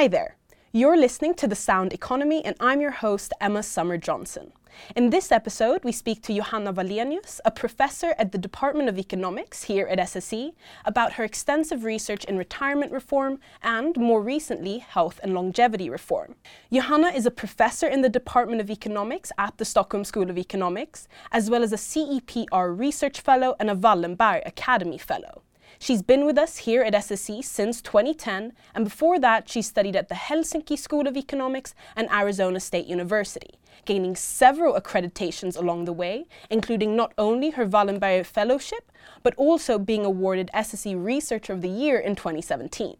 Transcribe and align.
Hi 0.00 0.08
there. 0.08 0.36
You're 0.72 0.96
listening 0.96 1.34
to 1.34 1.46
The 1.46 1.54
Sound 1.54 1.92
Economy, 1.92 2.42
and 2.42 2.56
I'm 2.58 2.80
your 2.80 2.90
host, 2.90 3.34
Emma 3.38 3.62
Summer 3.62 3.98
Johnson. 3.98 4.54
In 4.96 5.10
this 5.10 5.30
episode, 5.30 5.84
we 5.84 5.92
speak 5.92 6.22
to 6.22 6.34
Johanna 6.34 6.72
Wallenius, 6.72 7.38
a 7.44 7.50
professor 7.50 8.14
at 8.16 8.32
the 8.32 8.38
Department 8.38 8.88
of 8.88 8.98
Economics 8.98 9.64
here 9.64 9.86
at 9.88 9.98
SSE, 9.98 10.54
about 10.86 11.12
her 11.12 11.24
extensive 11.24 11.84
research 11.84 12.24
in 12.24 12.38
retirement 12.38 12.92
reform 12.92 13.40
and, 13.62 13.94
more 13.98 14.22
recently, 14.22 14.78
health 14.78 15.20
and 15.22 15.34
longevity 15.34 15.90
reform. 15.90 16.34
Johanna 16.72 17.08
is 17.08 17.26
a 17.26 17.30
professor 17.30 17.86
in 17.86 18.00
the 18.00 18.08
Department 18.08 18.62
of 18.62 18.70
Economics 18.70 19.30
at 19.36 19.58
the 19.58 19.66
Stockholm 19.66 20.04
School 20.04 20.30
of 20.30 20.38
Economics, 20.38 21.08
as 21.30 21.50
well 21.50 21.62
as 21.62 21.74
a 21.74 21.76
CEPR 21.76 22.74
Research 22.74 23.20
Fellow 23.20 23.54
and 23.60 23.68
a 23.68 23.76
Wallenberg 23.76 24.40
Academy 24.46 24.96
Fellow. 24.96 25.42
She's 25.82 26.02
been 26.02 26.26
with 26.26 26.36
us 26.36 26.58
here 26.58 26.82
at 26.82 26.92
SSE 26.92 27.42
since 27.42 27.80
2010, 27.80 28.52
and 28.74 28.84
before 28.84 29.18
that, 29.18 29.48
she 29.48 29.62
studied 29.62 29.96
at 29.96 30.10
the 30.10 30.14
Helsinki 30.14 30.78
School 30.78 31.08
of 31.08 31.16
Economics 31.16 31.74
and 31.96 32.06
Arizona 32.12 32.60
State 32.60 32.84
University, 32.84 33.54
gaining 33.86 34.14
several 34.14 34.78
accreditations 34.78 35.56
along 35.56 35.86
the 35.86 35.94
way, 35.94 36.26
including 36.50 36.96
not 36.96 37.14
only 37.16 37.48
her 37.52 37.66
Wallenberg 37.66 38.26
Fellowship, 38.26 38.92
but 39.22 39.34
also 39.36 39.78
being 39.78 40.04
awarded 40.04 40.50
SSE 40.52 41.02
Researcher 41.02 41.54
of 41.54 41.62
the 41.62 41.68
Year 41.70 41.98
in 41.98 42.14
2017. 42.14 42.98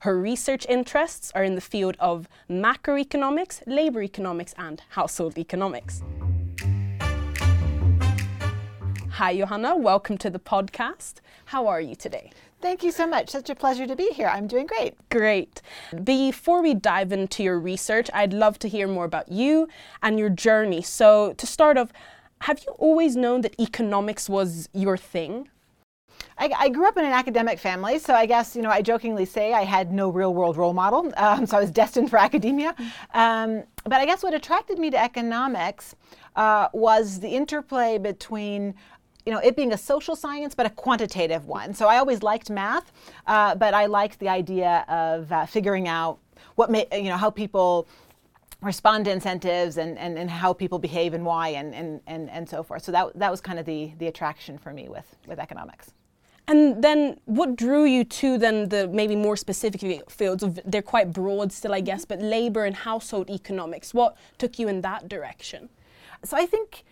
Her 0.00 0.20
research 0.20 0.66
interests 0.68 1.32
are 1.34 1.42
in 1.42 1.54
the 1.54 1.62
field 1.62 1.96
of 1.98 2.28
macroeconomics, 2.50 3.62
labor 3.66 4.02
economics, 4.02 4.54
and 4.58 4.82
household 4.90 5.38
economics. 5.38 6.02
Hi, 9.20 9.36
Johanna. 9.36 9.76
Welcome 9.76 10.16
to 10.16 10.30
the 10.30 10.38
podcast. 10.38 11.16
How 11.44 11.66
are 11.66 11.78
you 11.78 11.94
today? 11.94 12.32
Thank 12.62 12.82
you 12.82 12.90
so 12.90 13.06
much. 13.06 13.28
Such 13.28 13.50
a 13.50 13.54
pleasure 13.54 13.86
to 13.86 13.94
be 13.94 14.08
here. 14.14 14.28
I'm 14.28 14.46
doing 14.46 14.66
great. 14.66 14.94
Great. 15.10 15.60
Before 16.04 16.62
we 16.62 16.72
dive 16.72 17.12
into 17.12 17.42
your 17.42 17.60
research, 17.60 18.08
I'd 18.14 18.32
love 18.32 18.58
to 18.60 18.66
hear 18.66 18.88
more 18.88 19.04
about 19.04 19.30
you 19.30 19.68
and 20.02 20.18
your 20.18 20.30
journey. 20.30 20.80
So, 20.80 21.34
to 21.34 21.46
start 21.46 21.76
off, 21.76 21.92
have 22.40 22.62
you 22.66 22.72
always 22.78 23.14
known 23.14 23.42
that 23.42 23.60
economics 23.60 24.26
was 24.26 24.70
your 24.72 24.96
thing? 24.96 25.50
I, 26.38 26.50
I, 26.58 26.68
grew 26.70 26.88
up 26.88 26.96
in 26.96 27.04
an 27.04 27.12
academic 27.12 27.58
family, 27.58 27.98
so 27.98 28.14
I 28.14 28.24
guess 28.24 28.56
you 28.56 28.62
know 28.62 28.70
I 28.70 28.80
jokingly 28.80 29.26
say 29.26 29.52
I 29.52 29.64
had 29.64 29.92
no 29.92 30.08
real 30.08 30.32
world 30.32 30.56
role 30.56 30.72
model, 30.72 31.12
um, 31.18 31.44
so 31.44 31.58
I 31.58 31.60
was 31.60 31.70
destined 31.70 32.08
for 32.08 32.18
academia. 32.18 32.74
Um, 33.12 33.64
but 33.84 33.94
I 33.94 34.06
guess 34.06 34.22
what 34.22 34.34
attracted 34.34 34.78
me 34.78 34.90
to 34.90 35.02
economics 35.02 35.94
uh, 36.36 36.68
was 36.72 37.20
the 37.20 37.28
interplay 37.28 37.98
between 37.98 38.74
you 39.26 39.32
know, 39.32 39.38
it 39.38 39.56
being 39.56 39.72
a 39.72 39.78
social 39.78 40.16
science, 40.16 40.54
but 40.54 40.66
a 40.66 40.70
quantitative 40.70 41.46
one. 41.46 41.74
So 41.74 41.86
I 41.88 41.98
always 41.98 42.22
liked 42.22 42.50
math, 42.50 42.92
uh, 43.26 43.54
but 43.54 43.74
I 43.74 43.86
liked 43.86 44.18
the 44.18 44.28
idea 44.28 44.84
of 44.88 45.30
uh, 45.30 45.46
figuring 45.46 45.88
out 45.88 46.18
what 46.54 46.70
may, 46.70 46.86
you 46.92 47.10
know, 47.10 47.16
how 47.16 47.30
people 47.30 47.86
respond 48.62 49.06
to 49.06 49.10
incentives 49.10 49.78
and, 49.78 49.98
and, 49.98 50.18
and 50.18 50.30
how 50.30 50.52
people 50.52 50.78
behave 50.78 51.14
and 51.14 51.24
why 51.24 51.48
and, 51.48 51.74
and, 51.74 52.00
and, 52.06 52.28
and 52.30 52.48
so 52.48 52.62
forth. 52.62 52.82
So 52.82 52.92
that, 52.92 53.18
that 53.18 53.30
was 53.30 53.40
kind 53.40 53.58
of 53.58 53.64
the, 53.64 53.92
the 53.98 54.06
attraction 54.06 54.58
for 54.58 54.72
me 54.72 54.88
with, 54.88 55.16
with 55.26 55.38
economics. 55.38 55.92
And 56.46 56.82
then 56.82 57.20
what 57.26 57.54
drew 57.54 57.84
you 57.84 58.04
to 58.04 58.36
then 58.36 58.68
the 58.68 58.88
maybe 58.88 59.14
more 59.14 59.36
specific 59.36 60.10
fields 60.10 60.42
of 60.42 60.58
they're 60.64 60.82
quite 60.82 61.12
broad 61.12 61.52
still 61.52 61.72
I 61.72 61.80
guess, 61.80 62.04
but 62.04 62.20
labor 62.20 62.64
and 62.64 62.74
household 62.74 63.30
economics. 63.30 63.94
What 63.94 64.16
took 64.36 64.58
you 64.58 64.66
in 64.66 64.80
that 64.80 65.08
direction? 65.08 65.68
So 66.24 66.36
I 66.36 66.46
think 66.46 66.84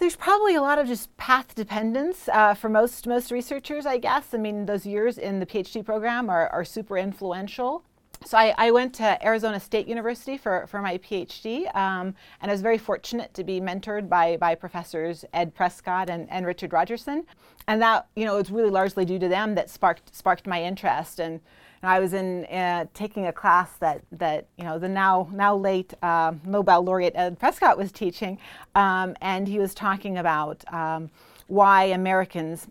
there's 0.00 0.16
probably 0.16 0.54
a 0.54 0.62
lot 0.62 0.78
of 0.78 0.86
just 0.86 1.14
path 1.18 1.54
dependence 1.54 2.28
uh, 2.32 2.54
for 2.54 2.68
most 2.68 3.06
most 3.06 3.30
researchers, 3.30 3.86
I 3.86 3.98
guess. 3.98 4.34
I 4.34 4.38
mean, 4.38 4.66
those 4.66 4.86
years 4.86 5.18
in 5.18 5.38
the 5.38 5.46
PhD 5.46 5.84
program 5.84 6.30
are, 6.30 6.48
are 6.48 6.64
super 6.64 6.96
influential. 6.96 7.84
So 8.24 8.36
I, 8.36 8.54
I, 8.58 8.70
went 8.70 8.94
to 8.96 9.24
Arizona 9.24 9.58
State 9.58 9.88
University 9.88 10.36
for, 10.36 10.66
for 10.66 10.82
my 10.82 10.98
PhD, 10.98 11.74
um, 11.74 12.14
and 12.42 12.50
I 12.50 12.52
was 12.52 12.60
very 12.60 12.76
fortunate 12.76 13.32
to 13.32 13.42
be 13.44 13.62
mentored 13.62 14.10
by, 14.10 14.36
by 14.36 14.54
professors 14.54 15.24
Ed 15.32 15.54
Prescott 15.54 16.10
and, 16.10 16.28
and 16.30 16.44
Richard 16.44 16.70
Rogerson. 16.70 17.24
And 17.66 17.80
that, 17.80 18.08
you 18.16 18.26
know, 18.26 18.36
it's 18.36 18.50
really 18.50 18.68
largely 18.68 19.06
due 19.06 19.18
to 19.18 19.28
them 19.28 19.54
that 19.54 19.70
sparked, 19.70 20.14
sparked 20.14 20.46
my 20.46 20.62
interest. 20.62 21.18
And 21.18 21.40
and 21.82 21.90
I 21.90 22.00
was 22.00 22.12
in 22.12 22.44
uh, 22.46 22.86
taking 22.94 23.26
a 23.26 23.32
class 23.32 23.70
that 23.80 24.02
that 24.12 24.46
you 24.56 24.64
know 24.64 24.78
the 24.78 24.88
now 24.88 25.28
now 25.32 25.56
late 25.56 25.94
uh, 26.02 26.32
Nobel 26.44 26.82
laureate 26.82 27.14
Ed 27.16 27.38
Prescott 27.38 27.78
was 27.78 27.92
teaching, 27.92 28.38
um, 28.74 29.16
and 29.20 29.48
he 29.48 29.58
was 29.58 29.74
talking 29.74 30.18
about 30.18 30.62
um, 30.72 31.10
why 31.46 31.84
Americans 31.84 32.66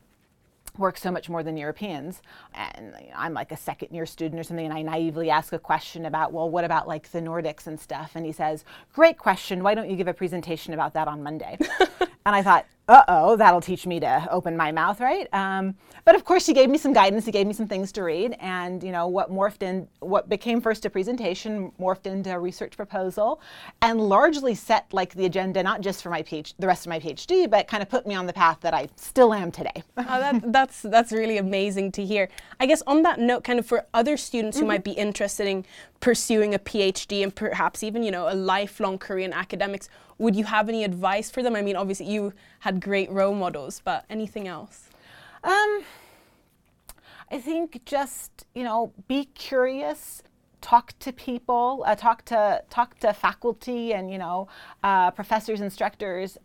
work 0.78 0.98
so 0.98 1.12
much 1.12 1.30
more 1.30 1.44
than 1.44 1.58
Europeans. 1.58 2.22
And 2.54 2.94
you 3.02 3.08
know, 3.08 3.16
I'm 3.16 3.34
like 3.34 3.52
a 3.52 3.58
second 3.58 3.94
year 3.94 4.06
student 4.06 4.40
or 4.40 4.44
something, 4.44 4.66
and 4.66 4.74
I 4.74 4.82
naively 4.82 5.30
ask 5.30 5.54
a 5.54 5.60
question 5.60 6.06
about, 6.06 6.32
well, 6.32 6.50
what 6.50 6.64
about 6.64 6.88
like 6.88 7.12
the 7.12 7.20
Nordics 7.20 7.68
and 7.68 7.80
stuff? 7.80 8.12
And 8.16 8.26
he 8.26 8.32
says, 8.32 8.64
Great 8.94 9.18
question. 9.18 9.64
Why 9.64 9.76
don't 9.76 9.90
you 9.90 9.96
give 9.96 10.08
a 10.08 10.14
presentation 10.14 10.74
about 10.74 10.94
that 10.94 11.08
on 11.08 11.22
Monday? 11.22 11.58
and 12.26 12.36
I 12.36 12.42
thought, 12.42 12.66
uh 12.90 13.04
oh, 13.08 13.36
that'll 13.36 13.62
teach 13.62 13.86
me 13.86 14.00
to 14.00 14.28
open 14.32 14.58
my 14.58 14.72
mouth, 14.72 15.00
right? 15.00 15.32
Um, 15.32 15.76
but 16.06 16.16
of 16.16 16.26
course, 16.26 16.48
he 16.48 16.54
gave 16.54 16.70
me 16.72 16.80
some 16.80 16.92
guidance. 16.92 17.24
He 17.24 17.32
gave 17.32 17.46
me 17.46 17.54
some 17.54 17.68
things 17.68 17.92
to 17.94 18.04
read, 18.04 18.36
and 18.40 18.84
you 18.84 18.92
know 18.92 19.08
what 19.08 19.32
morphed 19.32 19.62
in, 19.62 19.88
what 20.00 20.28
became 20.28 20.60
first 20.60 20.86
a 20.86 20.90
presentation 20.90 21.72
morphed 21.80 22.08
into 22.08 22.32
a 22.32 22.40
research 22.40 22.76
proposal, 22.76 23.42
and 23.84 24.02
largely 24.02 24.56
set 24.56 24.92
like 24.92 25.14
the 25.14 25.26
agenda 25.26 25.62
not 25.62 25.82
just 25.82 26.02
for 26.02 26.10
my 26.10 26.24
PhD, 26.24 26.56
the 26.58 26.66
rest 26.66 26.88
of 26.88 26.90
my 26.90 27.00
PhD, 27.00 27.48
but 27.48 27.68
kind 27.68 27.84
of 27.84 27.90
put 27.90 28.08
me 28.08 28.16
on 28.16 28.26
the 28.26 28.34
path 28.34 28.58
that 28.62 28.74
I 28.74 28.90
still 28.96 29.36
am 29.36 29.52
today. 29.52 29.84
oh, 29.98 30.04
that, 30.04 30.52
that's 30.52 30.82
that's 30.82 31.12
really 31.12 31.38
amazing 31.38 31.92
to 31.92 32.04
hear. 32.04 32.28
I 32.60 32.66
guess 32.66 32.82
on 32.88 33.04
that 33.04 33.20
note, 33.20 33.44
kind 33.44 33.60
of 33.60 33.68
for 33.68 33.86
other 33.94 34.18
students 34.18 34.58
who 34.58 34.64
mm-hmm. 34.64 34.70
might 34.70 34.84
be 34.84 34.94
interested 34.94 35.48
in 35.48 35.64
pursuing 36.00 36.56
a 36.56 36.60
PhD 36.60 37.22
and 37.22 37.36
perhaps 37.36 37.84
even 37.84 38.02
you 38.02 38.10
know 38.10 38.28
a 38.28 38.34
lifelong 38.34 38.98
career 38.98 39.26
in 39.26 39.34
academics, 39.34 39.90
would 40.20 40.36
you 40.36 40.44
have 40.44 40.70
any 40.70 40.84
advice 40.84 41.32
for 41.32 41.42
them? 41.42 41.56
I 41.56 41.62
mean, 41.62 41.76
obviously 41.76 42.06
you 42.06 42.34
had 42.60 42.82
great 42.82 43.10
role 43.10 43.34
models, 43.34 43.82
but 43.84 44.06
anything 44.10 44.48
else? 44.48 44.90
Um, 45.44 45.84
I 47.32 47.40
think 47.40 47.84
just 47.86 48.46
you 48.54 48.64
know 48.64 48.94
be 49.08 49.26
curious, 49.34 50.22
talk 50.62 50.94
to 51.00 51.14
people, 51.14 51.84
uh, 51.88 51.96
talk 51.96 52.26
to 52.26 52.64
talk 52.70 53.00
to 53.00 53.14
faculty 53.14 53.94
and 53.94 54.12
you 54.12 54.18
know 54.18 54.48
uh, 54.84 55.12
professors, 55.12 55.62
instructors, 55.62 56.38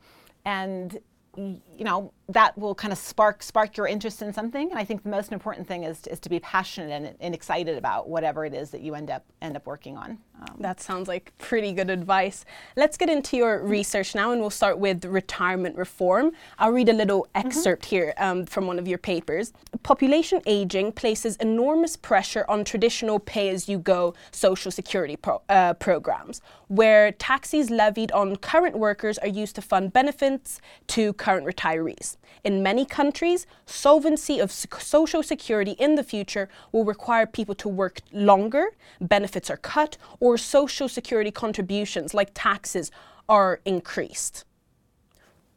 and 0.45 0.99
you 1.37 1.85
know 1.85 2.13
that 2.29 2.57
will 2.57 2.75
kind 2.75 2.93
of 2.93 2.99
spark 2.99 3.43
spark 3.43 3.77
your 3.77 3.87
interest 3.87 4.23
in 4.23 4.33
something 4.33 4.71
and 4.71 4.79
i 4.79 4.85
think 4.85 5.03
the 5.03 5.09
most 5.09 5.33
important 5.33 5.67
thing 5.67 5.85
is, 5.85 6.07
is 6.07 6.21
to 6.21 6.29
be 6.29 6.41
passionate 6.41 6.91
and, 6.91 7.15
and 7.21 7.35
excited 7.35 7.77
about 7.77 8.09
whatever 8.09 8.45
it 8.45 8.55
is 8.55 8.71
that 8.71 8.81
you 8.81 8.95
end 8.95 9.11
up 9.11 9.25
end 9.43 9.57
up 9.57 9.67
working 9.67 9.97
on 9.97 10.19
um, 10.41 10.57
that 10.61 10.81
sounds 10.81 11.09
like 11.09 11.33
pretty 11.39 11.73
good 11.73 11.91
advice 11.91 12.45
let's 12.77 12.97
get 12.97 13.09
into 13.09 13.37
your 13.37 13.63
research 13.63 14.15
now 14.15 14.33
and 14.33 14.41
we'll 14.41 14.51
start 14.51 14.79
with 14.79 15.05
retirement 15.05 15.77
reform 15.77 16.33
i'll 16.59 16.73
read 16.73 16.89
a 16.89 16.93
little 16.93 17.23
mm-hmm. 17.23 17.47
excerpt 17.47 17.83
mm-hmm. 17.83 17.97
here 17.97 18.15
um, 18.19 18.47
from 18.47 18.67
one 18.67 18.79
of 18.79 18.89
your 18.89 18.99
papers 18.99 19.53
population 19.83 20.41
aging 20.47 20.93
places 20.93 21.37
enormous 21.37 21.97
pressure 21.97 22.45
on 22.49 22.65
traditional 22.65 23.19
pay-as-you-go 23.19 24.15
social 24.31 24.71
security 24.71 25.17
pro- 25.17 25.43
uh, 25.49 25.75
programs 25.75 26.41
where 26.69 27.13
taxes 27.13 27.71
levied 27.71 28.11
on 28.13 28.37
current 28.37 28.77
workers 28.79 29.19
are 29.19 29.29
used 29.29 29.55
to 29.55 29.63
fund 29.63 29.93
benefits 29.93 30.61
to 30.87 31.13
current 31.25 31.47
retirees 31.53 32.17
in 32.45 32.63
many 32.63 32.85
countries, 32.85 33.47
solvency 33.65 34.39
of 34.39 34.53
social 34.53 35.23
security 35.23 35.73
in 35.73 35.95
the 35.95 36.05
future 36.05 36.49
will 36.71 36.85
require 36.85 37.27
people 37.27 37.55
to 37.55 37.69
work 37.69 38.01
longer, 38.13 38.67
benefits 39.01 39.49
are 39.51 39.57
cut, 39.57 39.97
or 40.21 40.37
social 40.37 40.89
security 40.89 41.31
contributions 41.31 42.13
like 42.13 42.31
taxes 42.35 42.91
are 43.29 43.61
increased. 43.65 44.45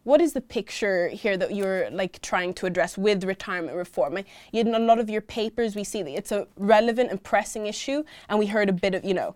What 0.04 0.22
is 0.22 0.32
the 0.32 0.40
picture 0.40 1.10
here 1.10 1.36
that 1.36 1.54
you're 1.54 1.92
like 1.92 2.22
trying 2.22 2.54
to 2.56 2.66
address 2.66 2.98
with 2.98 3.26
retirement 3.26 3.76
reform? 3.76 4.18
In 4.54 4.74
a 4.74 4.80
lot 4.80 5.00
of 5.00 5.10
your 5.10 5.20
papers, 5.22 5.76
we 5.76 5.84
see 5.84 6.02
that 6.02 6.12
it's 6.12 6.32
a 6.32 6.48
relevant 6.56 7.12
and 7.12 7.22
pressing 7.22 7.68
issue, 7.68 8.06
and 8.30 8.40
we 8.40 8.46
heard 8.48 8.70
a 8.70 8.74
bit 8.74 8.96
of, 8.96 9.04
you 9.04 9.14
know, 9.14 9.36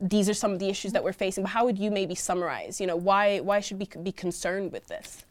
these 0.00 0.28
are 0.28 0.34
some 0.34 0.52
of 0.52 0.58
the 0.58 0.68
issues 0.68 0.92
that 0.92 1.04
we're 1.04 1.12
facing. 1.12 1.44
But 1.44 1.50
how 1.50 1.64
would 1.64 1.78
you 1.78 1.92
maybe 1.92 2.16
summarize? 2.16 2.80
You 2.80 2.88
know, 2.88 2.96
why 2.96 3.38
why 3.38 3.60
should 3.60 3.78
we 3.78 3.86
be 4.02 4.10
concerned 4.10 4.72
with 4.72 4.88
this? 4.88 5.24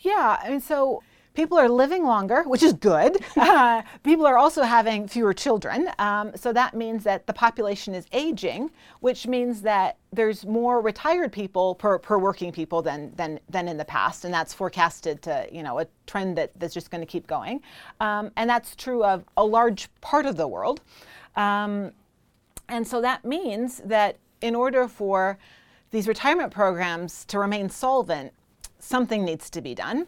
Yeah, 0.00 0.38
I 0.42 0.50
mean, 0.50 0.60
so 0.60 1.02
people 1.34 1.58
are 1.58 1.68
living 1.68 2.04
longer, 2.04 2.42
which 2.42 2.62
is 2.62 2.72
good. 2.72 3.18
Uh, 3.40 3.82
people 4.04 4.26
are 4.26 4.36
also 4.36 4.62
having 4.62 5.08
fewer 5.08 5.32
children. 5.32 5.88
Um, 5.98 6.32
so 6.36 6.52
that 6.52 6.74
means 6.74 7.04
that 7.04 7.26
the 7.26 7.32
population 7.32 7.94
is 7.94 8.06
aging, 8.12 8.70
which 9.00 9.26
means 9.26 9.62
that 9.62 9.96
there's 10.12 10.44
more 10.46 10.80
retired 10.80 11.32
people 11.32 11.74
per, 11.74 11.98
per 11.98 12.18
working 12.18 12.52
people 12.52 12.82
than, 12.82 13.12
than, 13.16 13.40
than 13.48 13.66
in 13.66 13.76
the 13.76 13.84
past. 13.84 14.24
And 14.24 14.32
that's 14.32 14.52
forecasted 14.52 15.22
to, 15.22 15.48
you 15.50 15.62
know, 15.62 15.80
a 15.80 15.86
trend 16.06 16.36
that, 16.38 16.52
that's 16.58 16.74
just 16.74 16.90
going 16.90 17.00
to 17.00 17.06
keep 17.06 17.26
going. 17.26 17.62
Um, 18.00 18.30
and 18.36 18.48
that's 18.48 18.76
true 18.76 19.02
of 19.02 19.24
a 19.36 19.44
large 19.44 19.88
part 20.00 20.26
of 20.26 20.36
the 20.36 20.46
world. 20.46 20.80
Um, 21.36 21.92
and 22.68 22.86
so 22.86 23.00
that 23.00 23.24
means 23.24 23.78
that 23.84 24.16
in 24.40 24.54
order 24.54 24.86
for 24.86 25.38
these 25.90 26.06
retirement 26.06 26.52
programs 26.52 27.24
to 27.26 27.38
remain 27.38 27.68
solvent, 27.68 28.32
something 28.82 29.24
needs 29.24 29.50
to 29.50 29.60
be 29.60 29.74
done. 29.74 30.06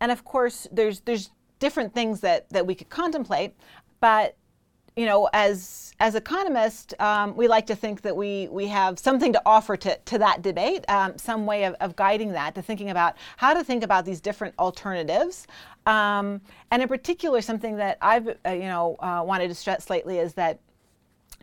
And 0.00 0.10
of 0.10 0.24
course, 0.24 0.66
there's 0.72 1.00
there's 1.00 1.30
different 1.58 1.94
things 1.94 2.20
that 2.20 2.48
that 2.50 2.66
we 2.66 2.74
could 2.74 2.88
contemplate, 2.88 3.54
but 4.00 4.36
you 4.96 5.06
know, 5.06 5.28
as 5.32 5.94
as 6.00 6.14
economists, 6.14 6.92
um, 6.98 7.34
we 7.34 7.48
like 7.48 7.66
to 7.66 7.74
think 7.76 8.02
that 8.02 8.14
we 8.14 8.48
we 8.50 8.66
have 8.66 8.98
something 8.98 9.32
to 9.32 9.42
offer 9.46 9.76
to, 9.76 9.98
to 10.04 10.18
that 10.18 10.42
debate, 10.42 10.84
um, 10.88 11.16
some 11.16 11.46
way 11.46 11.64
of, 11.64 11.74
of 11.80 11.96
guiding 11.96 12.32
that, 12.32 12.54
to 12.56 12.62
thinking 12.62 12.90
about 12.90 13.16
how 13.38 13.54
to 13.54 13.64
think 13.64 13.82
about 13.82 14.04
these 14.04 14.20
different 14.20 14.54
alternatives. 14.58 15.46
Um, 15.86 16.42
and 16.70 16.82
in 16.82 16.88
particular, 16.88 17.40
something 17.40 17.76
that 17.76 17.96
I've 18.02 18.28
uh, 18.44 18.50
you 18.50 18.64
know 18.64 18.96
uh, 19.00 19.22
wanted 19.24 19.48
to 19.48 19.54
stress 19.54 19.88
lately 19.88 20.18
is 20.18 20.34
that 20.34 20.58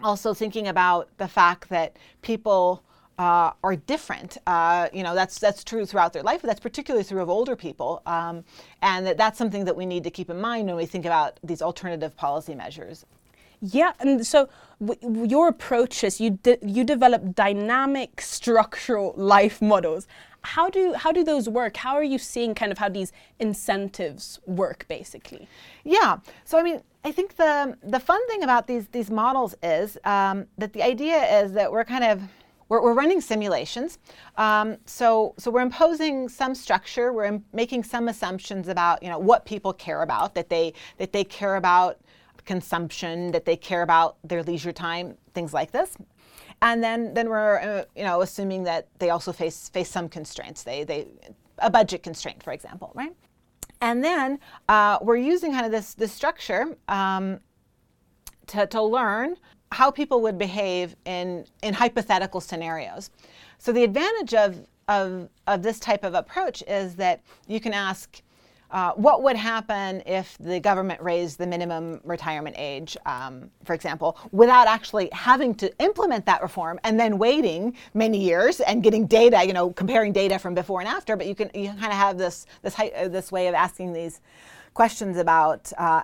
also 0.04 0.34
thinking 0.34 0.68
about 0.68 1.10
the 1.18 1.28
fact 1.28 1.70
that 1.70 1.98
people 2.22 2.84
uh, 3.19 3.51
are 3.63 3.75
different. 3.75 4.38
Uh, 4.48 4.88
you 4.94 5.04
know, 5.04 5.13
that's 5.13 5.38
that's 5.39 5.63
true 5.63 5.86
throughout 5.86 6.13
their 6.13 6.24
life, 6.24 6.42
but 6.42 6.48
that's 6.48 6.62
particularly 6.62 7.04
true 7.04 7.21
of 7.21 7.30
older 7.30 7.56
people, 7.56 8.01
um, 8.06 8.45
and 8.81 9.06
that 9.06 9.18
that's 9.18 9.38
something 9.38 9.66
that 9.66 9.75
we 9.75 9.86
need 9.86 10.04
to 10.06 10.10
keep 10.10 10.30
in 10.30 10.39
mind 10.39 10.68
when 10.68 10.77
we 10.77 10.86
think 10.86 11.06
about 11.06 11.38
these 11.44 11.62
alternative 11.62 12.16
policy 12.16 12.56
measures. 12.56 13.06
Yeah, 13.62 13.92
and 14.00 14.25
so 14.25 14.48
w- 14.80 15.25
your 15.25 15.50
approach 15.50 16.01
is 16.06 16.21
you 16.21 16.39
de- 16.42 16.60
you 16.66 16.86
develop 16.86 17.36
dynamic 17.36 18.21
structural 18.21 19.13
life 19.18 19.62
models. 19.62 20.07
How 20.42 20.69
do 20.69 20.94
how 20.94 21.12
do 21.12 21.21
those 21.21 21.50
work? 21.50 21.75
How 21.75 21.95
are 21.95 22.04
you 22.04 22.18
seeing 22.18 22.56
kind 22.56 22.71
of 22.71 22.77
how 22.77 22.88
these 22.88 23.12
incentives 23.38 24.39
work, 24.45 24.86
basically? 24.88 25.50
Yeah. 25.83 26.19
So 26.45 26.57
I 26.57 26.63
mean, 26.63 26.81
I 27.04 27.12
think 27.12 27.36
the 27.36 27.77
the 27.83 28.00
fun 28.00 28.25
thing 28.27 28.44
about 28.44 28.68
these 28.68 28.88
these 28.88 29.12
models 29.12 29.56
is 29.62 29.98
um, 30.06 30.45
that 30.57 30.71
the 30.71 30.81
idea 30.81 31.42
is 31.42 31.51
that 31.51 31.69
we're 31.69 31.83
kind 31.83 32.06
of 32.06 32.21
we're, 32.69 32.81
we're 32.81 32.94
running 32.94 33.19
simulations. 33.19 33.98
Um, 34.38 34.77
so, 34.86 35.33
so 35.38 35.51
we're 35.51 35.62
imposing 35.62 36.30
some 36.30 36.56
structure. 36.56 37.12
We're 37.12 37.42
making 37.51 37.83
some 37.83 38.07
assumptions 38.07 38.68
about, 38.68 39.04
you 39.04 39.10
know, 39.10 39.19
what 39.19 39.45
people 39.45 39.74
care 39.74 40.01
about. 40.01 40.36
That 40.36 40.50
they 40.50 40.74
that 40.98 41.12
they 41.12 41.24
care 41.24 41.56
about 41.56 42.00
consumption. 42.45 43.31
That 43.31 43.45
they 43.45 43.57
care 43.57 43.81
about 43.81 44.18
their 44.24 44.44
leisure 44.44 44.71
time. 44.71 45.18
Things 45.33 45.54
like 45.54 45.71
this. 45.71 45.98
And 46.62 46.83
then, 46.83 47.13
then 47.13 47.30
we're, 47.30 47.60
uh, 47.60 47.86
you 47.95 48.04
know, 48.04 48.21
assuming 48.21 48.63
that 48.63 48.88
they 49.00 49.10
also 49.10 49.31
face 49.31 49.69
face 49.69 49.89
some 49.89 50.07
constraints. 50.07 50.63
They 50.63 50.83
they 50.83 51.07
a 51.57 51.69
budget 51.69 52.04
constraint, 52.04 52.44
for 52.44 52.54
example, 52.54 52.92
right? 52.95 53.13
And 53.81 54.04
then 54.04 54.39
uh, 54.68 55.00
we're 55.01 55.18
using 55.18 55.51
kind 55.51 55.66
of 55.66 55.71
this 55.71 55.94
this 55.94 56.12
structure 56.12 56.77
um, 56.88 57.39
to 58.48 58.68
to 58.68 58.81
learn 58.81 59.38
how 59.71 59.92
people 59.92 60.21
would 60.21 60.38
behave 60.38 60.95
in, 61.06 61.45
in 61.62 61.74
hypothetical 61.74 62.42
scenarios. 62.42 63.12
So 63.57 63.71
the 63.71 63.83
advantage 63.83 64.33
of, 64.33 64.66
of, 64.88 65.30
of 65.48 65.62
this 65.62 65.80
type 65.80 66.04
of 66.04 66.13
approach 66.13 66.63
is 66.68 66.95
that 66.95 67.21
you 67.48 67.60
can 67.60 67.74
ask, 67.74 68.21
uh, 68.71 68.92
what 68.94 69.24
would 69.24 69.36
happen 69.36 70.04
if 70.06 70.38
the 70.39 70.60
government 70.60 71.01
raised 71.01 71.39
the 71.39 71.48
minimum 71.48 72.00
retirement 72.04 72.56
age, 72.60 72.95
um, 73.06 73.50
for 73.63 73.74
example, 73.74 74.18
without 74.31 74.68
actually 74.68 75.10
having 75.12 75.56
to 75.56 75.75
implement 75.80 76.25
that 76.25 76.42
reform 76.42 76.80
and 76.83 77.00
then 77.00 77.18
waiting 77.18 77.75
many 77.95 78.24
years 78.24 78.60
and 78.60 78.83
getting 78.83 79.07
data, 79.07 79.44
you 79.44 79.54
know, 79.54 79.71
comparing 79.71 80.13
data 80.13 80.38
from 80.38 80.54
before 80.54 80.81
and 80.81 80.88
after? 80.88 81.16
But 81.16 81.25
you 81.25 81.33
can 81.33 81.50
you 81.56 81.69
kind 81.69 81.86
of 81.86 81.94
have 81.94 82.19
this 82.19 82.45
this 82.62 82.77
uh, 82.80 83.07
this 83.07 83.31
way 83.31 83.48
of 83.48 83.56
asking 83.56 83.94
these 83.94 84.21
questions 84.74 85.18
about 85.18 85.71
uh, 85.77 86.04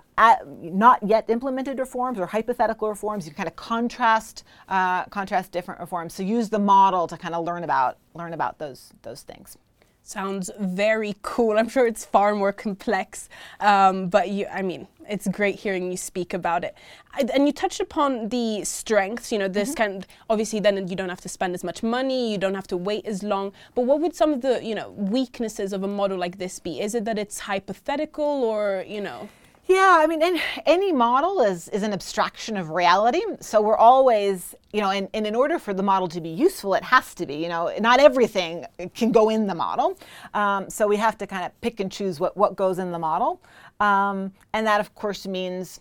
not 0.61 1.01
yet 1.03 1.29
implemented 1.29 1.79
reforms 1.79 2.19
or 2.19 2.25
hypothetical 2.25 2.89
reforms. 2.89 3.27
You 3.27 3.33
kind 3.33 3.47
of 3.47 3.55
contrast 3.55 4.43
uh, 4.69 5.05
contrast 5.05 5.51
different 5.51 5.79
reforms. 5.79 6.13
So 6.13 6.23
use 6.23 6.49
the 6.49 6.59
model 6.59 7.07
to 7.07 7.17
kind 7.17 7.35
of 7.35 7.45
learn 7.45 7.63
about 7.63 7.97
learn 8.13 8.33
about 8.33 8.57
those 8.59 8.91
those 9.03 9.21
things. 9.21 9.57
Sounds 10.07 10.51
very 10.59 11.15
cool. 11.23 11.57
I'm 11.57 11.67
sure 11.67 11.87
it's 11.87 12.05
far 12.05 12.35
more 12.35 12.53
complex, 12.53 13.27
um, 13.59 14.07
but 14.07 14.29
you, 14.29 14.45
I 14.45 14.61
mean, 14.61 14.87
it's 15.09 15.27
great 15.27 15.55
hearing 15.55 15.89
you 15.89 15.97
speak 15.97 16.31
about 16.31 16.63
it. 16.63 16.75
And 17.33 17.47
you 17.47 17.51
touched 17.51 17.79
upon 17.79 18.29
the 18.29 18.63
strengths. 18.65 19.31
You 19.31 19.39
know, 19.39 19.47
this 19.47 19.69
mm-hmm. 19.69 19.77
kind. 19.77 20.03
Of, 20.03 20.09
obviously, 20.29 20.59
then 20.59 20.87
you 20.87 20.95
don't 20.95 21.09
have 21.09 21.21
to 21.21 21.29
spend 21.29 21.55
as 21.55 21.63
much 21.63 21.81
money. 21.81 22.31
You 22.31 22.37
don't 22.37 22.53
have 22.53 22.67
to 22.67 22.77
wait 22.77 23.07
as 23.07 23.23
long. 23.23 23.51
But 23.73 23.85
what 23.85 23.99
would 23.99 24.15
some 24.15 24.31
of 24.31 24.41
the 24.41 24.63
you 24.63 24.75
know 24.75 24.91
weaknesses 24.91 25.73
of 25.73 25.81
a 25.81 25.87
model 25.87 26.19
like 26.19 26.37
this 26.37 26.59
be? 26.59 26.81
Is 26.81 26.93
it 26.93 27.03
that 27.05 27.17
it's 27.17 27.39
hypothetical, 27.39 28.43
or 28.43 28.85
you 28.87 29.01
know? 29.01 29.27
Yeah, 29.67 29.97
I 29.99 30.05
mean, 30.05 30.39
any 30.67 30.91
model 30.91 31.41
is, 31.41 31.69
is 31.69 31.81
an 31.81 31.91
abstraction 31.91 32.55
of 32.55 32.69
reality. 32.69 33.21
So 33.39 33.61
we're 33.61 33.77
always, 33.77 34.53
you 34.71 34.79
know, 34.79 34.91
and, 34.91 35.09
and 35.15 35.25
in 35.25 35.33
order 35.33 35.57
for 35.57 35.73
the 35.73 35.81
model 35.81 36.07
to 36.09 36.21
be 36.21 36.29
useful, 36.29 36.75
it 36.75 36.83
has 36.83 37.15
to 37.15 37.25
be, 37.25 37.35
you 37.35 37.49
know, 37.49 37.73
not 37.79 37.99
everything 37.99 38.65
can 38.93 39.11
go 39.11 39.29
in 39.29 39.47
the 39.47 39.55
model. 39.55 39.97
Um, 40.35 40.69
so 40.69 40.87
we 40.87 40.97
have 40.97 41.17
to 41.17 41.25
kind 41.25 41.45
of 41.45 41.61
pick 41.61 41.79
and 41.79 41.91
choose 41.91 42.19
what, 42.19 42.37
what 42.37 42.55
goes 42.55 42.77
in 42.77 42.91
the 42.91 42.99
model. 42.99 43.41
Um, 43.79 44.31
and 44.53 44.67
that, 44.67 44.79
of 44.79 44.93
course, 44.93 45.25
means 45.25 45.79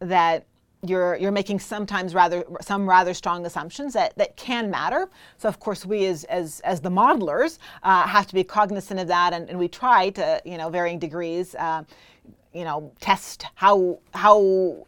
that 0.00 0.44
you're 0.84 1.14
you're 1.14 1.30
making 1.30 1.60
sometimes 1.60 2.12
rather 2.12 2.44
some 2.60 2.88
rather 2.88 3.14
strong 3.14 3.46
assumptions 3.46 3.92
that, 3.92 4.16
that 4.18 4.36
can 4.36 4.68
matter. 4.68 5.08
So 5.38 5.48
of 5.48 5.60
course 5.60 5.86
we 5.86 6.06
as 6.06 6.24
as, 6.24 6.58
as 6.64 6.80
the 6.80 6.90
modelers 6.90 7.58
uh, 7.84 8.02
have 8.02 8.26
to 8.26 8.34
be 8.34 8.42
cognizant 8.42 8.98
of 8.98 9.06
that, 9.06 9.32
and, 9.32 9.48
and 9.48 9.58
we 9.60 9.68
try 9.68 10.10
to 10.10 10.42
you 10.44 10.58
know 10.58 10.68
varying 10.70 10.98
degrees. 10.98 11.54
Uh, 11.54 11.84
you 12.54 12.64
know, 12.64 12.92
test 13.00 13.46
how 13.54 13.98
how 14.14 14.40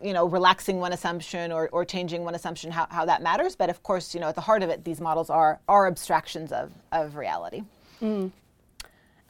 you 0.02 0.12
know 0.12 0.26
relaxing 0.26 0.78
one 0.78 0.92
assumption 0.92 1.52
or, 1.52 1.68
or 1.70 1.84
changing 1.84 2.24
one 2.24 2.34
assumption 2.34 2.70
how, 2.70 2.86
how 2.90 3.04
that 3.04 3.22
matters. 3.22 3.56
But 3.56 3.70
of 3.70 3.82
course, 3.82 4.14
you 4.14 4.20
know, 4.20 4.28
at 4.28 4.34
the 4.34 4.40
heart 4.40 4.62
of 4.62 4.70
it, 4.70 4.84
these 4.84 5.00
models 5.00 5.30
are 5.30 5.60
are 5.68 5.86
abstractions 5.86 6.52
of, 6.52 6.72
of 6.92 7.16
reality. 7.16 7.62
Mm. 8.02 8.30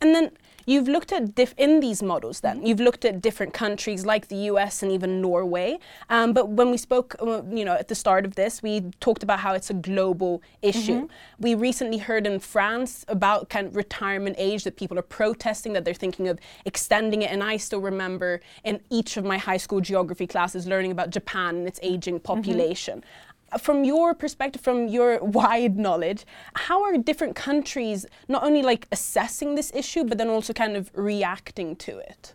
And 0.01 0.15
then 0.15 0.33
You've 0.67 0.89
looked 0.89 1.13
at 1.13 1.35
diff- 1.35 1.55
in 1.57 1.81
these 1.81 2.03
models. 2.03 2.41
Then 2.41 2.65
you've 2.67 2.81
looked 2.81 3.05
at 3.05 3.21
different 3.21 3.53
countries 3.53 4.07
like 4.07 4.29
the 4.29 4.37
U.S. 4.53 4.83
and 4.83 4.91
even 4.93 5.21
Norway. 5.21 5.79
Um, 6.09 6.33
but 6.33 6.49
when 6.49 6.71
we 6.71 6.77
spoke, 6.77 7.17
uh, 7.21 7.43
you 7.51 7.65
know, 7.65 7.75
at 7.75 7.89
the 7.89 7.95
start 7.95 8.25
of 8.25 8.35
this, 8.35 8.63
we 8.63 8.83
talked 9.01 9.23
about 9.23 9.41
how 9.41 9.55
it's 9.55 9.71
a 9.71 9.75
global 9.75 10.43
issue. 10.63 11.03
Mm-hmm. 11.03 11.43
We 11.43 11.55
recently 11.55 11.99
heard 11.99 12.27
in 12.27 12.41
France 12.41 13.05
about 13.09 13.49
kind 13.49 13.67
of 13.67 13.77
retirement 13.77 14.37
age 14.39 14.65
that 14.65 14.77
people 14.77 14.99
are 14.99 15.03
protesting 15.03 15.73
that 15.75 15.85
they're 15.85 15.95
thinking 15.95 16.29
of 16.29 16.39
extending 16.65 17.23
it. 17.23 17.31
And 17.31 17.43
I 17.43 17.57
still 17.57 17.81
remember 17.81 18.41
in 18.65 18.81
each 18.91 19.17
of 19.17 19.25
my 19.25 19.39
high 19.39 19.57
school 19.59 19.81
geography 19.81 20.27
classes 20.27 20.67
learning 20.67 20.93
about 20.93 21.11
Japan 21.11 21.57
and 21.57 21.67
its 21.67 21.81
aging 21.83 22.17
mm-hmm. 22.17 22.25
population. 22.25 22.99
Mm-hmm 22.99 23.34
from 23.59 23.85
your 23.85 24.15
perspective, 24.15 24.61
from 24.61 24.89
your 24.89 25.19
wide 25.23 25.79
knowledge, 25.79 26.25
how 26.55 26.83
are 26.83 26.97
different 26.99 27.37
countries 27.37 28.07
not 28.29 28.43
only 28.43 28.63
like 28.63 28.87
assessing 28.93 29.55
this 29.55 29.73
issue, 29.75 30.05
but 30.05 30.19
then 30.19 30.29
also 30.29 30.53
kind 30.53 30.77
of 30.77 30.91
reacting 30.95 31.77
to 31.77 31.99
it? 31.99 32.35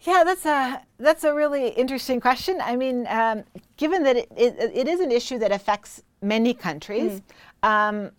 Yeah, 0.00 0.22
that's 0.24 0.44
a 0.44 0.82
that's 0.98 1.24
a 1.24 1.32
really 1.32 1.68
interesting 1.68 2.20
question. 2.20 2.58
I 2.60 2.76
mean, 2.76 3.06
um, 3.08 3.44
given 3.78 4.02
that 4.02 4.16
it, 4.16 4.28
it, 4.36 4.70
it 4.74 4.88
is 4.88 5.00
an 5.00 5.10
issue 5.10 5.38
that 5.38 5.50
affects 5.50 6.02
many 6.20 6.52
countries, 6.52 7.22
mm. 7.62 7.68
um, 7.68 8.10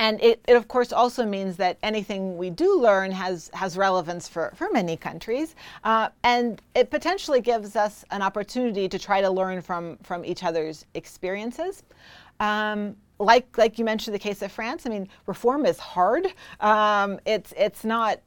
and 0.00 0.20
it, 0.22 0.40
it, 0.48 0.54
of 0.54 0.66
course 0.66 0.92
also 0.92 1.24
means 1.26 1.56
that 1.56 1.76
anything 1.82 2.38
we 2.38 2.50
do 2.50 2.80
learn 2.80 3.12
has 3.12 3.50
has 3.54 3.76
relevance 3.76 4.26
for, 4.26 4.52
for 4.56 4.68
many 4.72 4.96
countries 4.96 5.54
uh, 5.84 6.08
and 6.24 6.60
it 6.74 6.90
potentially 6.90 7.40
gives 7.40 7.76
us 7.76 8.04
an 8.10 8.22
opportunity 8.22 8.88
to 8.88 8.98
try 8.98 9.20
to 9.20 9.30
learn 9.30 9.60
from 9.60 9.96
from 10.02 10.24
each 10.24 10.42
other's 10.42 10.86
experiences 10.94 11.84
um, 12.40 12.96
like 13.20 13.58
like 13.58 13.78
you 13.78 13.84
mentioned 13.84 14.14
the 14.14 14.18
case 14.18 14.40
of 14.42 14.50
France, 14.50 14.86
I 14.86 14.88
mean, 14.88 15.06
reform 15.26 15.66
is 15.66 15.78
hard. 15.78 16.26
Um, 16.60 17.20
it's 17.26 17.52
it's 17.56 17.84
not 17.84 18.20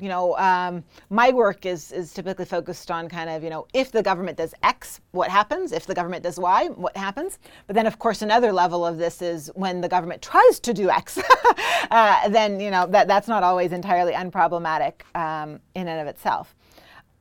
you 0.00 0.08
know, 0.08 0.36
um, 0.38 0.82
my 1.10 1.30
work 1.30 1.66
is 1.66 1.92
is 1.92 2.12
typically 2.12 2.44
focused 2.44 2.90
on 2.90 3.08
kind 3.08 3.28
of, 3.28 3.42
you 3.44 3.50
know, 3.50 3.66
if 3.74 3.92
the 3.92 4.02
government 4.02 4.38
does 4.38 4.54
X, 4.62 5.00
what 5.12 5.30
happens? 5.30 5.72
If 5.72 5.86
the 5.86 5.94
government 5.94 6.22
does 6.22 6.38
Y, 6.38 6.68
what 6.68 6.96
happens? 6.96 7.38
But 7.66 7.74
then, 7.74 7.86
of 7.86 7.98
course, 7.98 8.22
another 8.22 8.52
level 8.52 8.86
of 8.86 8.98
this 8.98 9.20
is 9.22 9.50
when 9.54 9.80
the 9.80 9.88
government 9.88 10.22
tries 10.22 10.60
to 10.60 10.72
do 10.72 10.90
X, 10.90 11.18
uh, 11.90 12.28
then 12.28 12.60
you 12.60 12.70
know 12.70 12.86
that 12.86 13.08
that's 13.08 13.28
not 13.28 13.42
always 13.42 13.72
entirely 13.72 14.12
unproblematic 14.12 15.02
um, 15.14 15.60
in 15.74 15.88
and 15.88 16.00
of 16.00 16.06
itself. 16.06 16.54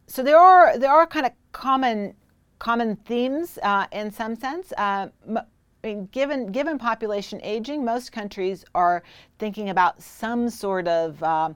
So 0.07 0.24
there 0.24 0.39
are 0.39 0.77
there 0.77 0.91
are 0.91 1.05
kind 1.05 1.25
of 1.25 1.33
common 1.51 2.13
common 2.59 2.95
themes 2.98 3.59
uh, 3.63 3.88
in 3.91 4.12
some 4.12 4.36
sense. 4.36 4.71
Uh, 4.77 5.07
I 5.83 5.88
mean, 5.88 6.09
given 6.12 6.51
given 6.51 6.77
population 6.77 7.39
aging, 7.41 7.86
most 7.86 8.12
countries 8.12 8.65
are 8.75 9.03
thinking 9.38 9.69
about 9.69 10.01
some 10.01 10.50
sort 10.50 10.88
of 10.88 11.21
uh, 11.24 11.53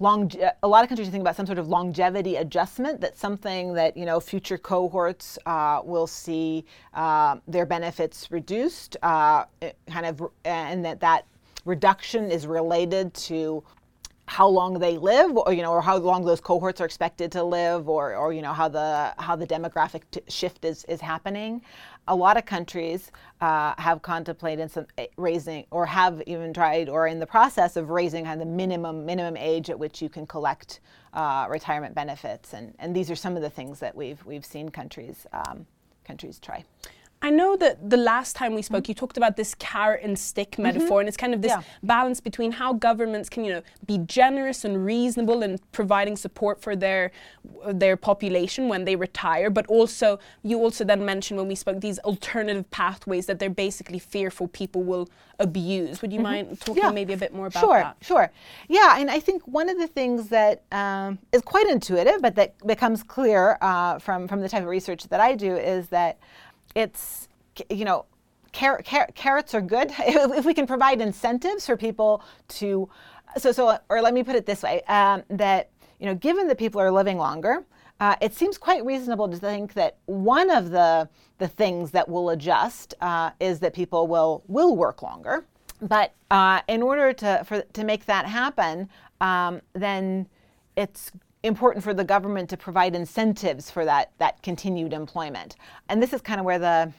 long, 0.00 0.32
a 0.62 0.68
lot 0.68 0.82
of 0.82 0.88
countries 0.88 1.08
think 1.08 1.20
about 1.20 1.36
some 1.36 1.46
sort 1.46 1.58
of 1.58 1.68
longevity 1.68 2.36
adjustment. 2.36 3.00
That's 3.00 3.20
something 3.20 3.74
that 3.74 3.96
you 3.96 4.06
know 4.06 4.18
future 4.18 4.58
cohorts 4.58 5.38
uh, 5.46 5.82
will 5.84 6.06
see 6.06 6.64
uh, 6.94 7.36
their 7.46 7.66
benefits 7.66 8.30
reduced, 8.30 8.96
uh, 9.02 9.44
kind 9.86 10.06
of, 10.06 10.22
and 10.44 10.84
that 10.84 11.00
that 11.00 11.26
reduction 11.64 12.30
is 12.30 12.46
related 12.46 13.12
to 13.14 13.62
how 14.30 14.46
long 14.46 14.78
they 14.78 14.96
live 14.96 15.36
or 15.36 15.52
you 15.52 15.60
know 15.60 15.72
or 15.72 15.82
how 15.82 15.96
long 15.96 16.24
those 16.24 16.40
cohorts 16.40 16.80
are 16.80 16.84
expected 16.84 17.32
to 17.32 17.42
live 17.42 17.88
or 17.88 18.14
or 18.14 18.32
you 18.32 18.42
know 18.42 18.52
how 18.52 18.68
the 18.68 19.12
how 19.18 19.34
the 19.34 19.44
demographic 19.44 20.02
t- 20.12 20.20
shift 20.28 20.64
is 20.64 20.84
is 20.84 21.00
happening 21.00 21.60
a 22.06 22.14
lot 22.14 22.36
of 22.36 22.46
countries 22.46 23.10
uh, 23.40 23.74
have 23.76 24.02
contemplated 24.02 24.70
some 24.70 24.86
eh, 24.98 25.08
raising 25.16 25.66
or 25.72 25.84
have 25.84 26.22
even 26.28 26.54
tried 26.54 26.88
or 26.88 27.08
in 27.08 27.18
the 27.18 27.26
process 27.26 27.76
of 27.76 27.90
raising 27.90 28.24
kind 28.24 28.40
of 28.40 28.46
the 28.46 28.54
minimum 28.54 29.04
minimum 29.04 29.36
age 29.36 29.68
at 29.68 29.76
which 29.76 30.00
you 30.00 30.08
can 30.08 30.24
collect 30.28 30.78
uh, 31.14 31.48
retirement 31.50 31.92
benefits 31.92 32.54
and 32.54 32.72
and 32.78 32.94
these 32.94 33.10
are 33.10 33.16
some 33.16 33.34
of 33.34 33.42
the 33.42 33.50
things 33.50 33.80
that 33.80 33.96
we've 33.96 34.24
we've 34.24 34.44
seen 34.44 34.68
countries 34.68 35.26
um, 35.32 35.66
countries 36.04 36.38
try. 36.38 36.64
I 37.22 37.28
know 37.28 37.54
that 37.56 37.90
the 37.90 37.98
last 37.98 38.34
time 38.34 38.54
we 38.54 38.62
spoke, 38.62 38.84
mm-hmm. 38.84 38.92
you 38.92 38.94
talked 38.94 39.18
about 39.18 39.36
this 39.36 39.54
carrot 39.56 40.00
and 40.02 40.18
stick 40.18 40.52
mm-hmm. 40.52 40.62
metaphor, 40.62 40.88
mm-hmm. 40.88 40.98
and 41.00 41.08
it's 41.08 41.16
kind 41.18 41.34
of 41.34 41.42
this 41.42 41.50
yeah. 41.50 41.62
balance 41.82 42.18
between 42.18 42.52
how 42.52 42.72
governments 42.72 43.28
can, 43.28 43.44
you 43.44 43.52
know, 43.52 43.62
be 43.84 43.98
generous 43.98 44.64
and 44.64 44.84
reasonable 44.84 45.42
in 45.42 45.58
providing 45.72 46.16
support 46.16 46.62
for 46.62 46.74
their 46.74 47.10
their 47.68 47.96
population 47.96 48.68
when 48.68 48.84
they 48.84 48.96
retire, 48.96 49.50
but 49.50 49.66
also 49.66 50.18
you 50.42 50.58
also 50.58 50.82
then 50.82 51.04
mentioned 51.04 51.38
when 51.38 51.48
we 51.48 51.54
spoke 51.54 51.80
these 51.80 51.98
alternative 52.00 52.70
pathways 52.70 53.26
that 53.26 53.38
they're 53.38 53.50
basically 53.50 53.98
fearful 53.98 54.48
people 54.48 54.82
will 54.82 55.08
abuse. 55.40 56.00
Would 56.00 56.12
you 56.12 56.20
mm-hmm. 56.20 56.48
mind 56.48 56.60
talking 56.60 56.82
yeah. 56.82 56.90
maybe 56.90 57.12
a 57.12 57.18
bit 57.18 57.34
more 57.34 57.48
about 57.48 57.60
sure, 57.60 57.78
that? 57.78 57.96
Sure, 58.00 58.16
sure. 58.16 58.30
Yeah, 58.68 58.98
and 58.98 59.10
I 59.10 59.20
think 59.20 59.42
one 59.46 59.68
of 59.68 59.78
the 59.78 59.86
things 59.86 60.28
that 60.28 60.62
um, 60.72 61.18
is 61.32 61.42
quite 61.42 61.66
intuitive, 61.66 62.22
but 62.22 62.34
that 62.36 62.54
becomes 62.66 63.02
clear 63.02 63.58
uh, 63.60 63.98
from 63.98 64.26
from 64.26 64.40
the 64.40 64.48
type 64.48 64.62
of 64.62 64.68
research 64.68 65.04
that 65.08 65.20
I 65.20 65.34
do, 65.34 65.54
is 65.54 65.88
that 65.88 66.18
it's 66.74 67.28
you 67.68 67.84
know 67.84 68.06
car- 68.52 68.82
car- 68.82 69.10
carrots 69.14 69.54
are 69.54 69.60
good. 69.60 69.92
If, 69.98 70.44
we 70.44 70.54
can 70.54 70.66
provide 70.66 71.00
incentives 71.00 71.66
for 71.66 71.76
people 71.76 72.22
to 72.48 72.88
so 73.36 73.52
so 73.52 73.78
or 73.88 74.00
let 74.00 74.14
me 74.14 74.22
put 74.22 74.34
it 74.34 74.46
this 74.46 74.62
way 74.62 74.82
um, 74.88 75.22
that 75.28 75.70
you 75.98 76.06
know 76.06 76.14
given 76.14 76.48
that 76.48 76.58
people 76.58 76.80
are 76.80 76.90
living 76.90 77.18
longer 77.18 77.64
uh, 78.00 78.16
it 78.22 78.34
seems 78.34 78.56
quite 78.56 78.84
reasonable 78.84 79.28
to 79.28 79.36
think 79.36 79.74
that 79.74 79.98
one 80.06 80.50
of 80.50 80.70
the 80.70 81.08
the 81.38 81.48
things 81.48 81.90
that 81.90 82.08
will 82.08 82.30
adjust 82.30 82.94
uh, 83.00 83.30
is 83.40 83.60
that 83.60 83.74
people 83.74 84.06
will 84.06 84.42
will 84.48 84.76
work 84.76 85.02
longer. 85.02 85.44
But 85.82 86.12
uh, 86.30 86.60
in 86.68 86.82
order 86.82 87.12
to 87.14 87.42
for, 87.44 87.62
to 87.62 87.84
make 87.84 88.06
that 88.06 88.26
happen 88.26 88.88
um, 89.20 89.60
then 89.74 90.26
it's 90.76 91.12
important 91.42 91.82
for 91.82 91.94
the 91.94 92.04
government 92.04 92.50
to 92.50 92.56
provide 92.56 92.94
incentives 92.94 93.70
for 93.70 93.84
that 93.84 94.12
that 94.18 94.42
continued 94.42 94.92
employment. 94.92 95.56
And 95.88 96.02
this 96.02 96.12
is 96.12 96.20
kind 96.20 96.38
of 96.38 96.46
where 96.46 96.58
the 96.58 96.92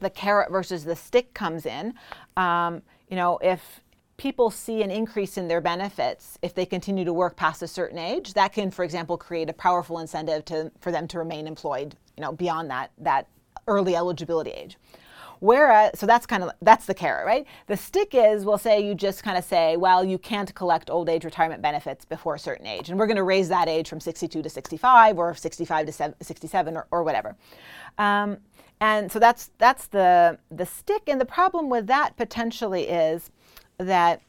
the 0.00 0.10
carrot 0.10 0.50
versus 0.50 0.84
the 0.84 0.96
stick 0.96 1.32
comes 1.32 1.64
in. 1.64 1.94
Um, 2.36 2.82
you 3.08 3.16
know, 3.16 3.38
if 3.38 3.80
people 4.16 4.50
see 4.50 4.82
an 4.82 4.90
increase 4.90 5.36
in 5.38 5.48
their 5.48 5.60
benefits 5.60 6.38
if 6.42 6.54
they 6.54 6.66
continue 6.66 7.04
to 7.04 7.12
work 7.12 7.36
past 7.36 7.62
a 7.62 7.68
certain 7.68 7.98
age, 7.98 8.34
that 8.34 8.52
can, 8.52 8.70
for 8.70 8.84
example, 8.84 9.16
create 9.16 9.48
a 9.48 9.52
powerful 9.52 9.98
incentive 9.98 10.44
to, 10.46 10.70
for 10.80 10.90
them 10.90 11.06
to 11.08 11.18
remain 11.18 11.46
employed. 11.46 11.96
You 12.16 12.22
know, 12.22 12.32
beyond 12.32 12.70
that 12.70 12.90
that 12.98 13.28
early 13.68 13.96
eligibility 13.96 14.50
age. 14.50 14.76
Whereas, 15.40 15.98
so 15.98 16.06
that's 16.06 16.26
kind 16.26 16.42
of 16.42 16.50
that's 16.62 16.86
the 16.86 16.94
carrot, 16.94 17.26
right? 17.26 17.46
The 17.66 17.76
stick 17.76 18.14
is, 18.14 18.44
we'll 18.44 18.58
say 18.58 18.86
you 18.86 18.94
just 18.94 19.22
kind 19.22 19.36
of 19.36 19.44
say, 19.44 19.76
well, 19.76 20.04
you 20.04 20.18
can't 20.18 20.54
collect 20.54 20.90
old 20.90 21.08
age 21.08 21.24
retirement 21.24 21.62
benefits 21.62 22.04
before 22.04 22.34
a 22.34 22.38
certain 22.38 22.66
age, 22.66 22.88
and 22.88 22.98
we're 22.98 23.06
going 23.06 23.16
to 23.16 23.22
raise 23.22 23.48
that 23.48 23.68
age 23.68 23.88
from 23.88 24.00
62 24.00 24.42
to 24.42 24.48
65, 24.48 25.18
or 25.18 25.34
65 25.34 25.86
to 25.86 26.14
67, 26.20 26.76
or, 26.76 26.86
or 26.90 27.02
whatever. 27.02 27.36
Um, 27.98 28.38
and 28.80 29.10
so 29.10 29.18
that's 29.18 29.50
that's 29.58 29.86
the 29.86 30.38
the 30.50 30.66
stick, 30.66 31.02
and 31.06 31.20
the 31.20 31.26
problem 31.26 31.70
with 31.70 31.86
that 31.86 32.16
potentially 32.16 32.88
is 32.88 33.30
that 33.78 34.20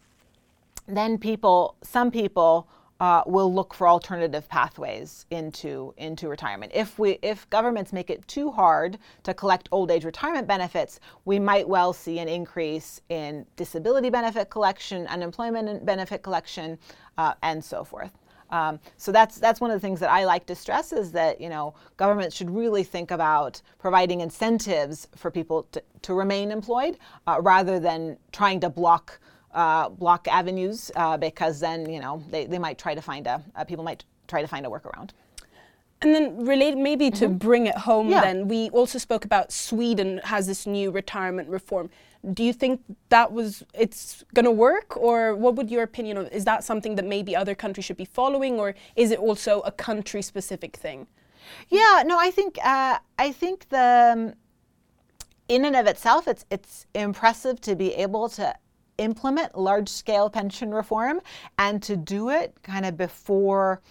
then 0.87 1.17
people, 1.17 1.75
some 1.81 2.11
people 2.11 2.67
uh, 2.99 3.23
will 3.25 3.53
look 3.53 3.73
for 3.73 3.87
alternative 3.87 4.47
pathways 4.49 5.25
into 5.29 5.93
into 5.97 6.27
retirement. 6.27 6.71
If 6.73 6.97
we 6.97 7.19
if 7.21 7.49
governments 7.49 7.93
make 7.93 8.09
it 8.09 8.27
too 8.27 8.51
hard 8.51 8.97
to 9.23 9.33
collect 9.33 9.69
old 9.71 9.91
age 9.91 10.05
retirement 10.05 10.47
benefits, 10.47 10.99
we 11.25 11.39
might 11.39 11.67
well 11.67 11.93
see 11.93 12.19
an 12.19 12.27
increase 12.27 13.01
in 13.09 13.45
disability 13.55 14.09
benefit 14.09 14.49
collection, 14.49 15.05
unemployment 15.07 15.85
benefit 15.85 16.23
collection, 16.23 16.77
uh, 17.17 17.33
and 17.43 17.63
so 17.63 17.83
forth. 17.83 18.11
Um, 18.49 18.79
so 18.95 19.11
that's 19.11 19.37
that's 19.37 19.59
one 19.59 19.71
of 19.71 19.75
the 19.75 19.85
things 19.85 19.99
that 19.99 20.09
I 20.09 20.25
like 20.25 20.45
to 20.47 20.55
stress 20.55 20.93
is 20.93 21.11
that 21.11 21.41
you 21.41 21.49
know 21.49 21.75
governments 21.97 22.35
should 22.35 22.49
really 22.49 22.83
think 22.83 23.11
about 23.11 23.61
providing 23.77 24.21
incentives 24.21 25.07
for 25.15 25.29
people 25.29 25.63
to, 25.73 25.83
to 26.03 26.13
remain 26.13 26.51
employed 26.51 26.97
uh, 27.27 27.39
rather 27.41 27.79
than 27.79 28.17
trying 28.31 28.59
to 28.61 28.69
block 28.69 29.19
uh, 29.57 29.89
block 29.89 30.27
avenues 30.27 30.91
uh, 30.95 31.17
because 31.17 31.59
then 31.59 31.89
you 31.89 31.99
know 31.99 32.23
they, 32.29 32.45
they 32.45 32.59
might 32.59 32.77
try 32.77 32.93
to 32.93 33.01
find 33.01 33.25
a 33.27 33.41
uh, 33.55 33.63
people 33.65 33.83
might 33.83 34.05
try 34.27 34.41
to 34.41 34.47
find 34.47 34.65
a 34.65 34.69
workaround. 34.69 35.09
And 36.03 36.13
then 36.13 36.45
related 36.45 36.77
maybe 36.77 37.09
to 37.09 37.25
mm-hmm. 37.25 37.37
bring 37.37 37.65
it 37.65 37.75
home 37.75 38.09
yeah. 38.09 38.21
then 38.21 38.47
we 38.47 38.69
also 38.69 38.99
spoke 38.99 39.25
about 39.25 39.51
Sweden 39.51 40.21
has 40.25 40.45
this 40.45 40.67
new 40.67 40.91
retirement 40.91 41.49
reform. 41.49 41.89
Do 42.33 42.43
you 42.43 42.53
think 42.53 42.81
that 43.09 43.31
was 43.31 43.63
it's 43.73 44.23
going 44.35 44.45
to 44.45 44.51
work 44.51 44.95
or 44.95 45.35
what 45.35 45.55
would 45.55 45.71
your 45.71 45.81
opinion 45.81 46.19
on 46.19 46.27
is 46.27 46.45
that 46.45 46.63
something 46.63 46.93
that 46.95 47.05
maybe 47.05 47.35
other 47.35 47.55
countries 47.55 47.85
should 47.85 47.97
be 47.97 48.05
following 48.05 48.59
or 48.59 48.75
is 48.95 49.09
it 49.09 49.17
also 49.17 49.61
a 49.61 49.71
country 49.71 50.21
specific 50.21 50.75
thing? 50.75 51.07
Yeah, 51.69 52.03
no, 52.05 52.19
I 52.19 52.29
think 52.29 52.59
uh, 52.63 52.99
I 53.17 53.31
think 53.31 53.69
the 53.69 54.13
um, 54.13 54.33
in 55.47 55.65
and 55.65 55.75
of 55.75 55.87
itself 55.87 56.27
it's 56.27 56.45
it's 56.51 56.85
impressive 56.93 57.59
to 57.61 57.75
be 57.75 57.93
able 57.95 58.29
to 58.29 58.53
implement 58.97 59.57
large 59.57 59.89
scale 59.89 60.29
pension 60.29 60.73
reform 60.73 61.21
and 61.57 61.81
to 61.83 61.95
do 61.95 62.29
it 62.29 62.53
kind 62.63 62.85
of 62.85 62.97
before 62.97 63.81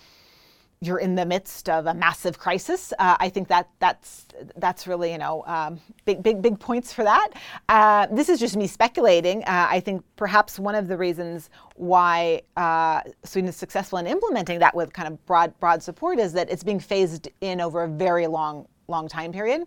you're 0.81 0.99
in 0.99 1.15
the 1.15 1.25
midst 1.25 1.69
of 1.69 1.87
a 1.87 1.95
massive 1.95 2.39
crisis. 2.39 2.93
Uh, 2.99 3.17
I 3.19 3.29
think 3.29 3.49
that 3.49 3.69
that's 3.79 4.27
that's 4.57 4.87
really 4.87 5.13
you 5.13 5.19
know 5.19 5.43
um, 5.47 5.81
big 6.05 6.23
big 6.23 6.43
big 6.43 6.61
points 6.61 6.93
for 6.93 7.03
that. 7.05 7.31
Uh, 7.69 8.07
this 8.11 8.29
is 8.29 8.39
just 8.39 8.57
me 8.57 8.67
speculating. 8.67 9.43
Uh, 9.45 9.67
I 9.71 9.81
think 9.81 10.05
perhaps 10.17 10.59
one 10.59 10.75
of 10.75 10.87
the 10.89 10.97
reasons 10.97 11.51
why 11.77 12.43
uh, 12.57 13.01
Sweden 13.25 13.49
is 13.49 13.57
successful 13.57 13.99
in 13.99 14.07
implementing 14.07 14.59
that 14.59 14.75
with 14.75 14.93
kind 14.93 15.09
of 15.09 15.25
broad 15.27 15.59
broad 15.61 15.83
support 15.83 16.19
is 16.19 16.33
that 16.35 16.51
it's 16.51 16.65
being 16.65 16.81
phased 16.81 17.29
in 17.41 17.61
over 17.61 17.85
a 17.85 17.89
very 17.89 18.27
long 18.27 18.67
long 18.89 19.09
time 19.09 19.33
period. 19.33 19.67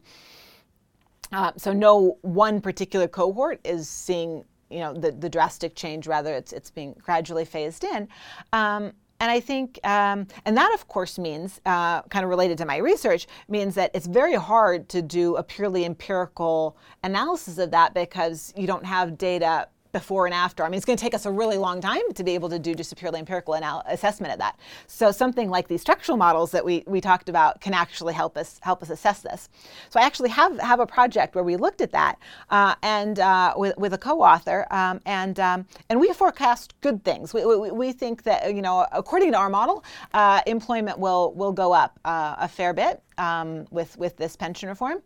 Uh, 1.31 1.51
so 1.57 1.73
no 1.73 2.17
one 2.21 2.59
particular 2.61 3.07
cohort 3.07 3.59
is 3.63 3.87
seeing 3.87 4.43
you 4.69 4.79
know 4.79 4.93
the, 4.93 5.11
the 5.11 5.29
drastic 5.29 5.75
change 5.75 6.07
rather 6.07 6.33
it's 6.33 6.53
it's 6.53 6.69
being 6.69 6.95
gradually 7.03 7.45
phased 7.45 7.83
in. 7.83 8.07
Um, 8.53 8.93
and 9.21 9.29
I 9.29 9.41
think, 9.41 9.79
um, 9.83 10.27
and 10.45 10.55
that 10.55 10.73
of 10.73 10.87
course 10.87 11.19
means, 11.19 11.59
uh, 11.65 12.03
kind 12.03 12.23
of 12.23 12.29
related 12.29 12.57
to 12.59 12.65
my 12.65 12.77
research, 12.77 13.27
means 13.49 13.75
that 13.75 13.91
it's 13.93 14.07
very 14.07 14.35
hard 14.35 14.87
to 14.89 15.01
do 15.01 15.35
a 15.35 15.43
purely 15.43 15.83
empirical 15.83 16.77
analysis 17.03 17.57
of 17.57 17.71
that 17.71 17.93
because 17.93 18.53
you 18.55 18.65
don't 18.65 18.85
have 18.85 19.17
data 19.17 19.67
before 19.91 20.25
and 20.25 20.33
after. 20.33 20.63
I 20.63 20.69
mean, 20.69 20.77
it's 20.77 20.85
going 20.85 20.97
to 20.97 21.01
take 21.01 21.13
us 21.13 21.25
a 21.25 21.31
really 21.31 21.57
long 21.57 21.81
time 21.81 22.01
to 22.13 22.23
be 22.23 22.35
able 22.35 22.49
to 22.49 22.59
do 22.59 22.75
just 22.75 22.91
a 22.91 22.95
purely 22.95 23.19
empirical 23.19 23.55
anal- 23.55 23.83
assessment 23.87 24.33
of 24.33 24.39
that. 24.39 24.59
So 24.87 25.11
something 25.11 25.49
like 25.49 25.67
these 25.67 25.81
structural 25.81 26.17
models 26.17 26.51
that 26.51 26.63
we, 26.63 26.83
we 26.85 27.01
talked 27.01 27.29
about 27.29 27.61
can 27.61 27.73
actually 27.73 28.13
help 28.13 28.37
us 28.37 28.59
help 28.61 28.83
us 28.83 28.89
assess 28.89 29.21
this. 29.21 29.49
So 29.89 29.99
I 29.99 30.03
actually 30.03 30.29
have 30.29 30.59
have 30.59 30.79
a 30.79 30.85
project 30.85 31.35
where 31.35 31.43
we 31.43 31.55
looked 31.55 31.81
at 31.81 31.91
that 31.91 32.19
uh, 32.49 32.75
and 32.83 33.19
uh, 33.19 33.53
with, 33.55 33.77
with 33.77 33.93
a 33.93 33.97
co-author 33.97 34.67
um, 34.71 34.99
and 35.05 35.39
um, 35.39 35.65
and 35.89 35.99
we 35.99 36.11
forecast 36.13 36.79
good 36.81 37.03
things. 37.03 37.33
We, 37.33 37.45
we, 37.45 37.71
we, 37.71 37.91
think 37.91 38.23
that 38.23 38.53
you 38.53 38.61
know 38.61 38.85
according 38.91 39.31
to 39.31 39.37
our 39.37 39.49
model, 39.49 39.83
uh, 40.13 40.41
employment 40.45 40.99
will 40.99 41.33
will 41.33 41.51
go 41.51 41.73
up 41.73 41.99
uh, 42.05 42.35
a 42.39 42.47
fair 42.47 42.73
bit 42.73 43.01
um, 43.17 43.65
with 43.71 43.97
with 43.97 44.17
this 44.17 44.35
pension 44.35 44.69
reform. 44.69 45.01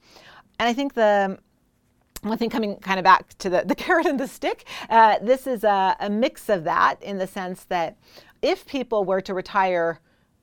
And 0.59 0.69
I 0.69 0.73
think 0.73 0.93
the 0.93 1.39
one 2.23 2.37
thing 2.37 2.49
coming 2.49 2.77
kind 2.77 2.99
of 2.99 3.03
back 3.03 3.37
to 3.39 3.49
the, 3.49 3.63
the 3.65 3.75
carrot 3.83 4.05
and 4.05 4.19
the 4.19 4.27
stick, 4.27 4.65
uh, 4.89 5.19
this 5.21 5.47
is 5.47 5.63
a, 5.63 5.95
a 5.99 6.09
mix 6.09 6.49
of 6.49 6.63
that 6.63 7.01
in 7.01 7.17
the 7.17 7.27
sense 7.27 7.65
that 7.65 7.97
if 8.41 8.65
people 8.65 9.05
were 9.05 9.21
to 9.21 9.33
retire 9.33 9.99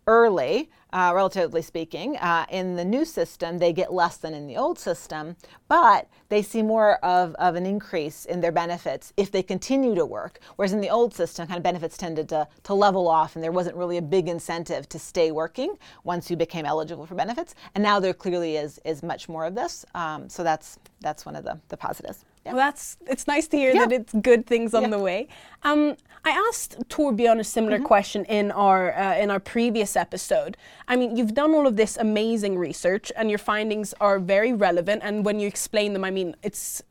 early, 0.06 0.70
uh, 0.92 1.12
relatively 1.14 1.62
speaking. 1.62 2.16
Uh, 2.16 2.46
in 2.50 2.76
the 2.76 2.84
new 2.84 3.04
system, 3.04 3.58
they 3.58 3.72
get 3.72 3.92
less 3.92 4.16
than 4.16 4.34
in 4.34 4.46
the 4.46 4.56
old 4.56 4.78
system, 4.78 5.36
but 5.68 6.08
they 6.28 6.42
see 6.42 6.62
more 6.62 7.04
of, 7.04 7.34
of 7.34 7.54
an 7.54 7.66
increase 7.66 8.24
in 8.24 8.40
their 8.40 8.52
benefits 8.52 9.12
if 9.16 9.30
they 9.30 9.42
continue 9.42 9.94
to 9.94 10.06
work. 10.06 10.40
Whereas 10.56 10.72
in 10.72 10.80
the 10.80 10.90
old 10.90 11.14
system, 11.14 11.46
kind 11.46 11.56
of 11.56 11.62
benefits 11.62 11.96
tended 11.96 12.28
to, 12.30 12.48
to 12.64 12.74
level 12.74 13.08
off, 13.08 13.34
and 13.34 13.42
there 13.42 13.52
wasn't 13.52 13.76
really 13.76 13.96
a 13.96 14.02
big 14.02 14.28
incentive 14.28 14.88
to 14.88 14.98
stay 14.98 15.30
working 15.30 15.76
once 16.04 16.30
you 16.30 16.36
became 16.36 16.66
eligible 16.66 17.06
for 17.06 17.14
benefits. 17.14 17.54
And 17.74 17.82
now 17.82 18.00
there 18.00 18.14
clearly 18.14 18.56
is, 18.56 18.80
is 18.84 19.02
much 19.02 19.28
more 19.28 19.44
of 19.44 19.54
this. 19.54 19.84
Um, 19.94 20.28
so 20.28 20.42
that's, 20.42 20.78
that's 21.00 21.26
one 21.26 21.36
of 21.36 21.44
the, 21.44 21.58
the 21.68 21.76
positives. 21.76 22.24
Yeah. 22.50 22.56
Well, 22.56 22.66
that's 22.66 22.96
it's 23.06 23.26
nice 23.26 23.48
to 23.48 23.56
hear 23.56 23.72
yeah. 23.72 23.86
that 23.86 23.92
it's 23.92 24.12
good 24.12 24.46
things 24.46 24.74
on 24.74 24.82
yeah. 24.82 24.88
the 24.88 24.98
way. 24.98 25.28
Um, 25.62 25.96
I 26.24 26.30
asked 26.48 26.76
Torbjörn 26.88 27.38
a 27.38 27.44
similar 27.44 27.78
mm-hmm. 27.78 27.86
question 27.86 28.24
in 28.26 28.50
our 28.50 28.92
uh, 28.94 29.16
in 29.16 29.30
our 29.30 29.40
previous 29.40 29.96
episode. 29.96 30.56
I 30.86 30.96
mean, 30.96 31.16
you've 31.16 31.34
done 31.34 31.52
all 31.54 31.66
of 31.66 31.76
this 31.76 31.96
amazing 31.96 32.58
research, 32.58 33.10
and 33.16 33.30
your 33.30 33.38
findings 33.38 33.94
are 34.00 34.18
very 34.18 34.52
relevant. 34.52 35.02
And 35.02 35.24
when 35.24 35.40
you 35.40 35.46
explain 35.48 35.92
them, 35.92 36.04
I 36.04 36.10
mean, 36.10 36.36
it's 36.42 36.82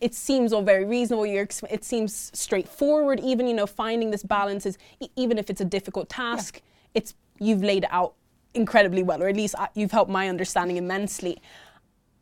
it 0.00 0.14
seems 0.14 0.52
all 0.52 0.62
very 0.62 0.84
reasonable. 0.84 1.26
You're, 1.26 1.48
it 1.70 1.84
seems 1.84 2.32
straightforward. 2.34 3.20
Even 3.20 3.46
you 3.46 3.54
know, 3.54 3.66
finding 3.66 4.10
this 4.10 4.24
balance 4.24 4.66
is 4.66 4.76
even 5.14 5.38
if 5.38 5.48
it's 5.48 5.60
a 5.60 5.64
difficult 5.64 6.08
task, 6.08 6.60
it's 6.94 7.14
you've 7.38 7.62
laid 7.62 7.84
it 7.84 7.92
out 7.92 8.14
incredibly 8.54 9.02
well, 9.02 9.22
or 9.22 9.28
at 9.28 9.36
least 9.36 9.54
uh, 9.58 9.68
you've 9.74 9.92
helped 9.92 10.10
my 10.10 10.28
understanding 10.28 10.76
immensely. 10.76 11.40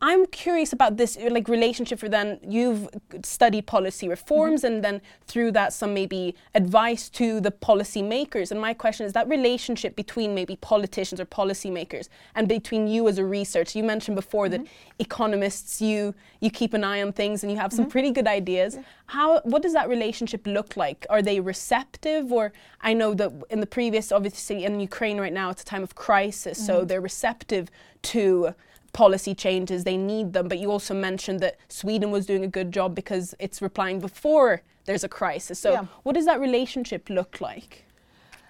I'm 0.03 0.25
curious 0.27 0.73
about 0.73 0.97
this 0.97 1.19
like 1.31 1.47
relationship 1.47 1.99
for 1.99 2.09
then 2.09 2.41
you've 2.43 2.89
studied 3.23 3.67
policy 3.67 4.09
reforms 4.09 4.63
mm-hmm. 4.63 4.75
and 4.75 4.85
then 4.85 5.03
through 5.27 5.53
that 5.53 5.75
some 5.75 5.93
maybe 5.93 6.35
advice 6.55 7.11
to 7.11 7.39
the 7.41 7.51
policy 7.51 8.01
makers. 8.01 8.51
And 8.51 8.59
my 8.59 8.73
question 8.73 9.05
is 9.05 9.13
that 9.13 9.29
relationship 9.29 9.97
between 9.97 10.35
maybe 10.35 10.57
politicians 10.57 11.21
or 11.21 11.27
policymakers 11.27 12.09
and 12.35 12.49
between 12.49 12.89
you 12.89 13.09
as 13.09 13.19
a 13.19 13.25
researcher. 13.25 13.79
You 13.79 13.85
mentioned 13.85 14.17
before 14.17 14.47
mm-hmm. 14.47 14.63
that 14.63 14.71
economists 14.99 15.83
you 15.83 16.15
you 16.41 16.51
keep 16.51 16.73
an 16.73 16.83
eye 16.83 17.03
on 17.03 17.13
things 17.13 17.43
and 17.43 17.53
you 17.53 17.59
have 17.59 17.71
some 17.71 17.85
mm-hmm. 17.85 17.93
pretty 17.93 18.11
good 18.11 18.27
ideas. 18.27 18.77
Yeah. 18.77 18.83
How 19.07 19.41
what 19.43 19.61
does 19.61 19.75
that 19.75 19.91
relationship 19.91 20.47
look 20.47 20.79
like? 20.79 21.05
Are 21.11 21.21
they 21.21 21.41
receptive 21.41 22.33
or 22.33 22.55
I 22.81 22.95
know 22.95 23.13
that 23.15 23.31
in 23.51 23.61
the 23.61 23.67
previous 23.67 24.13
obviously 24.13 24.65
in 24.65 24.81
Ukraine 24.81 25.21
right 25.21 25.33
now 25.33 25.51
it's 25.51 25.61
a 25.61 25.67
time 25.67 25.83
of 25.83 25.95
crisis, 25.95 26.65
so 26.65 26.79
mm-hmm. 26.79 26.87
they're 26.87 27.03
receptive 27.03 27.71
to 28.03 28.55
policy 28.93 29.35
changes, 29.35 29.85
they 29.85 29.97
need 29.97 30.33
them. 30.33 30.49
But 30.49 30.59
you 30.59 30.71
also 30.71 30.95
mentioned 30.95 31.41
that 31.41 31.57
Sweden 31.69 32.11
was 32.11 32.27
doing 32.27 32.45
a 32.45 32.49
good 32.49 32.73
job 32.73 32.95
because 32.95 33.35
it's 33.39 33.63
replying 33.63 34.01
before 34.01 34.63
there's 34.85 35.05
a 35.05 35.09
crisis. 35.09 35.59
So, 35.59 35.73
yeah. 35.73 35.85
what 36.03 36.15
does 36.15 36.27
that 36.27 36.41
relationship 36.41 37.09
look 37.09 37.41
like? 37.41 37.85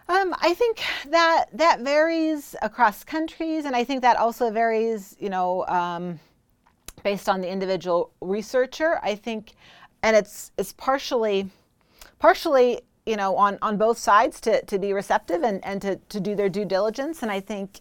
Um, 0.09 0.35
I 0.41 0.55
think 0.55 0.83
that 1.11 1.47
that 1.53 1.81
varies 1.83 2.57
across 2.63 3.05
countries, 3.05 3.65
and 3.65 3.77
I 3.77 3.85
think 3.85 4.03
that 4.03 4.17
also 4.17 4.51
varies, 4.51 5.17
you 5.21 5.31
know, 5.31 5.65
um, 5.69 6.19
based 7.05 7.29
on 7.29 7.41
the 7.41 7.49
individual 7.49 8.11
researcher. 8.21 8.99
I 9.03 9.15
think, 9.15 9.53
and 10.03 10.17
it's 10.17 10.51
it's 10.59 10.73
partially, 10.73 11.49
partially, 12.19 12.81
you 13.07 13.17
know, 13.17 13.37
on 13.37 13.57
on 13.63 13.77
both 13.77 13.99
sides 13.99 14.41
to 14.41 14.65
to 14.65 14.81
be 14.81 14.93
receptive 14.93 15.45
and 15.45 15.65
and 15.65 15.81
to 15.83 15.97
to 15.97 16.19
do 16.19 16.35
their 16.35 16.49
due 16.49 16.65
diligence. 16.65 17.23
And 17.23 17.31
I 17.31 17.39
think 17.39 17.81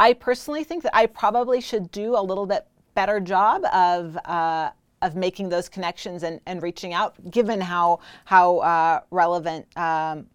I 0.00 0.12
personally 0.12 0.64
think 0.64 0.82
that 0.84 0.96
I 0.96 1.06
probably 1.06 1.60
should 1.60 1.90
do 1.90 2.16
a 2.16 2.22
little 2.22 2.46
bit 2.46 2.66
better 2.94 3.20
job 3.20 3.64
of 3.72 4.16
uh, 4.24 4.70
of 5.00 5.14
making 5.14 5.48
those 5.48 5.68
connections 5.68 6.22
and, 6.24 6.40
and 6.46 6.62
reaching 6.62 6.92
out, 6.92 7.30
given 7.30 7.60
how 7.60 8.00
how 8.24 8.58
uh, 8.58 9.00
relevant 9.10 9.66
um, 9.76 10.26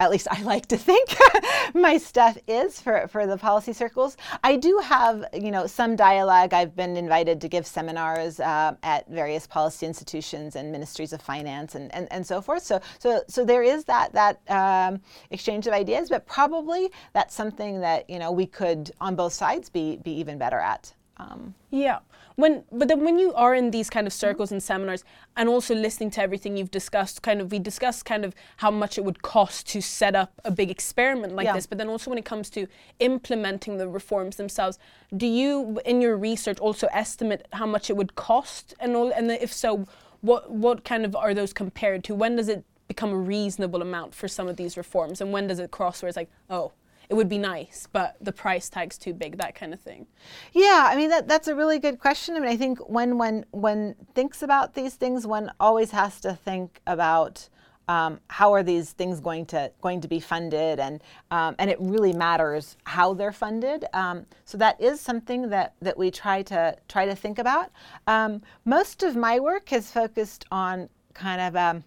at 0.00 0.10
least 0.10 0.26
I 0.30 0.42
like 0.42 0.66
to 0.66 0.78
think 0.78 1.14
my 1.74 1.98
stuff 1.98 2.36
is 2.48 2.80
for, 2.80 3.06
for 3.08 3.26
the 3.26 3.36
policy 3.36 3.74
circles. 3.74 4.16
I 4.42 4.56
do 4.56 4.80
have, 4.82 5.26
you 5.34 5.50
know, 5.50 5.66
some 5.66 5.94
dialogue. 5.94 6.54
I've 6.54 6.74
been 6.74 6.96
invited 6.96 7.40
to 7.42 7.48
give 7.48 7.66
seminars 7.66 8.40
uh, 8.40 8.74
at 8.82 9.06
various 9.08 9.46
policy 9.46 9.86
institutions 9.86 10.56
and 10.56 10.72
ministries 10.72 11.12
of 11.12 11.20
finance 11.20 11.74
and, 11.74 11.94
and, 11.94 12.08
and 12.10 12.26
so 12.26 12.40
forth. 12.40 12.62
So, 12.62 12.80
so, 12.98 13.22
so 13.28 13.44
there 13.44 13.62
is 13.62 13.84
that, 13.84 14.12
that 14.14 14.40
um, 14.48 15.00
exchange 15.30 15.66
of 15.66 15.74
ideas, 15.74 16.08
but 16.08 16.26
probably 16.26 16.90
that's 17.12 17.34
something 17.34 17.80
that, 17.80 18.08
you 18.08 18.18
know, 18.18 18.32
we 18.32 18.46
could 18.46 18.90
on 19.00 19.14
both 19.14 19.34
sides 19.34 19.68
be, 19.68 19.98
be 19.98 20.12
even 20.12 20.38
better 20.38 20.58
at. 20.58 20.94
Um, 21.20 21.54
yeah. 21.70 21.98
When, 22.36 22.64
but 22.72 22.88
then 22.88 23.04
when 23.04 23.18
you 23.18 23.34
are 23.34 23.54
in 23.54 23.70
these 23.70 23.90
kind 23.90 24.06
of 24.06 24.12
circles 24.12 24.48
mm-hmm. 24.48 24.56
and 24.56 24.62
seminars 24.62 25.04
and 25.36 25.48
also 25.48 25.74
listening 25.74 26.10
to 26.12 26.22
everything 26.22 26.56
you've 26.56 26.70
discussed, 26.70 27.22
kind 27.22 27.40
of 27.40 27.52
we 27.52 27.58
discussed 27.58 28.06
kind 28.06 28.24
of 28.24 28.34
how 28.58 28.70
much 28.70 28.96
it 28.96 29.04
would 29.04 29.20
cost 29.20 29.68
to 29.68 29.82
set 29.82 30.14
up 30.14 30.32
a 30.44 30.50
big 30.50 30.70
experiment 30.70 31.34
like 31.34 31.44
yeah. 31.44 31.52
this, 31.52 31.66
but 31.66 31.76
then 31.76 31.88
also 31.88 32.10
when 32.10 32.18
it 32.18 32.24
comes 32.24 32.48
to 32.50 32.66
implementing 32.98 33.76
the 33.76 33.88
reforms 33.88 34.36
themselves, 34.36 34.78
do 35.16 35.26
you 35.26 35.80
in 35.84 36.00
your 36.00 36.16
research 36.16 36.58
also 36.58 36.88
estimate 36.92 37.46
how 37.52 37.66
much 37.66 37.90
it 37.90 37.96
would 37.96 38.14
cost 38.14 38.74
and 38.80 38.96
all 38.96 39.12
and 39.12 39.30
if 39.30 39.52
so, 39.52 39.86
what 40.22 40.50
what 40.50 40.84
kind 40.84 41.04
of 41.04 41.14
are 41.14 41.34
those 41.34 41.52
compared 41.52 42.04
to? 42.04 42.14
When 42.14 42.36
does 42.36 42.48
it 42.48 42.64
become 42.88 43.10
a 43.10 43.18
reasonable 43.18 43.82
amount 43.82 44.14
for 44.14 44.26
some 44.26 44.48
of 44.48 44.56
these 44.56 44.76
reforms 44.76 45.20
and 45.20 45.30
when 45.30 45.46
does 45.46 45.58
it 45.58 45.70
cross 45.70 46.02
where 46.02 46.08
it's 46.08 46.16
like, 46.16 46.30
oh, 46.48 46.72
it 47.10 47.14
would 47.14 47.28
be 47.28 47.38
nice, 47.38 47.88
but 47.92 48.16
the 48.20 48.30
price 48.30 48.70
tag's 48.70 48.96
too 48.96 49.12
big, 49.12 49.36
that 49.38 49.56
kind 49.56 49.74
of 49.74 49.80
thing. 49.80 50.06
Yeah, 50.52 50.86
I 50.88 50.96
mean 50.96 51.10
that 51.10 51.26
that's 51.26 51.48
a 51.48 51.56
really 51.56 51.80
good 51.80 51.98
question. 51.98 52.36
I 52.36 52.40
mean, 52.40 52.48
I 52.48 52.56
think 52.56 52.78
when 52.88 53.18
when 53.18 53.44
when 53.50 53.96
thinks 54.14 54.42
about 54.42 54.74
these 54.74 54.94
things, 54.94 55.26
one 55.26 55.52
always 55.58 55.90
has 55.90 56.20
to 56.20 56.34
think 56.34 56.80
about 56.86 57.48
um, 57.88 58.20
how 58.28 58.54
are 58.54 58.62
these 58.62 58.92
things 58.92 59.18
going 59.18 59.44
to 59.46 59.72
going 59.82 60.00
to 60.02 60.06
be 60.06 60.20
funded, 60.20 60.78
and 60.78 61.02
um, 61.32 61.56
and 61.58 61.68
it 61.68 61.78
really 61.80 62.12
matters 62.12 62.76
how 62.84 63.12
they're 63.12 63.32
funded. 63.32 63.84
Um, 63.92 64.24
so 64.44 64.56
that 64.58 64.80
is 64.80 65.00
something 65.00 65.50
that 65.50 65.74
that 65.82 65.98
we 65.98 66.12
try 66.12 66.42
to 66.42 66.76
try 66.88 67.06
to 67.06 67.16
think 67.16 67.40
about. 67.40 67.72
Um, 68.06 68.40
most 68.64 69.02
of 69.02 69.16
my 69.16 69.40
work 69.40 69.70
has 69.70 69.90
focused 69.90 70.44
on 70.52 70.88
kind 71.14 71.40
of 71.40 71.56
um, 71.56 71.84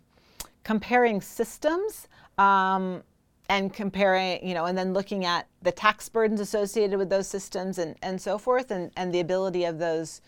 comparing 0.65 1.21
systems. 1.21 2.09
And 3.49 3.73
comparing, 3.73 4.47
you 4.47 4.53
know, 4.53 4.65
and 4.65 4.77
then 4.77 4.93
looking 4.93 5.25
at 5.25 5.47
the 5.61 5.71
tax 5.71 6.07
burdens 6.07 6.39
associated 6.39 6.97
with 6.97 7.09
those 7.09 7.27
systems 7.27 7.77
and, 7.77 7.95
and 8.01 8.21
so 8.21 8.37
forth, 8.37 8.71
and, 8.71 8.91
and 8.95 9.13
the 9.13 9.19
ability 9.19 9.65
of 9.65 9.79
those 9.79 10.21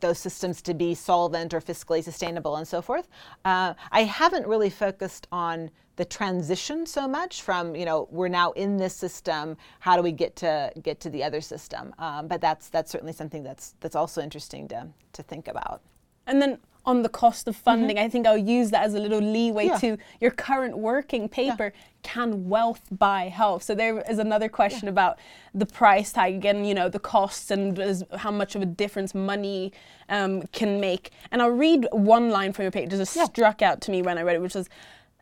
those 0.00 0.18
systems 0.18 0.62
to 0.62 0.72
be 0.72 0.94
solvent 0.94 1.52
or 1.52 1.60
fiscally 1.60 2.02
sustainable 2.02 2.56
and 2.56 2.66
so 2.66 2.80
forth. 2.80 3.08
Uh, 3.44 3.74
I 3.90 4.04
haven't 4.04 4.46
really 4.46 4.70
focused 4.70 5.26
on 5.30 5.70
the 5.96 6.04
transition 6.06 6.86
so 6.86 7.06
much 7.06 7.42
from 7.42 7.76
you 7.76 7.84
know 7.84 8.08
we're 8.10 8.28
now 8.28 8.52
in 8.52 8.78
this 8.78 8.94
system. 8.94 9.56
How 9.80 9.96
do 9.96 10.02
we 10.02 10.12
get 10.12 10.36
to 10.36 10.72
get 10.82 11.00
to 11.00 11.10
the 11.10 11.22
other 11.22 11.40
system? 11.40 11.94
Um, 11.98 12.28
but 12.28 12.40
that's 12.40 12.68
that's 12.70 12.90
certainly 12.90 13.12
something 13.12 13.42
that's 13.42 13.74
that's 13.80 13.96
also 13.96 14.22
interesting 14.22 14.68
to 14.68 14.88
to 15.12 15.22
think 15.22 15.48
about. 15.48 15.82
And 16.26 16.40
then 16.40 16.58
on 16.84 17.02
the 17.02 17.08
cost 17.08 17.46
of 17.46 17.56
funding. 17.56 17.96
Mm-hmm. 17.96 18.06
I 18.06 18.08
think 18.08 18.26
I'll 18.26 18.36
use 18.36 18.70
that 18.70 18.84
as 18.84 18.94
a 18.94 18.98
little 18.98 19.20
leeway 19.20 19.66
yeah. 19.66 19.78
to 19.78 19.98
your 20.20 20.30
current 20.30 20.76
working 20.78 21.28
paper. 21.28 21.72
Yeah. 21.74 21.80
Can 22.02 22.48
wealth 22.48 22.82
buy 22.90 23.28
health? 23.28 23.62
So 23.62 23.74
there 23.74 24.00
is 24.10 24.18
another 24.18 24.48
question 24.48 24.86
yeah. 24.86 24.90
about 24.90 25.18
the 25.54 25.66
price 25.66 26.12
tag 26.12 26.34
again. 26.34 26.64
You 26.64 26.74
know 26.74 26.88
the 26.88 26.98
costs 26.98 27.50
and 27.50 28.04
how 28.16 28.32
much 28.32 28.56
of 28.56 28.62
a 28.62 28.66
difference 28.66 29.14
money 29.14 29.72
um, 30.08 30.42
can 30.52 30.80
make. 30.80 31.10
And 31.30 31.40
I'll 31.40 31.50
read 31.50 31.86
one 31.92 32.30
line 32.30 32.52
from 32.52 32.64
your 32.64 32.72
paper. 32.72 32.90
Just 32.90 33.14
struck 33.14 33.62
out 33.62 33.80
to 33.82 33.90
me 33.92 34.02
when 34.02 34.18
I 34.18 34.22
read 34.22 34.34
it, 34.34 34.42
which 34.42 34.54
was 34.54 34.68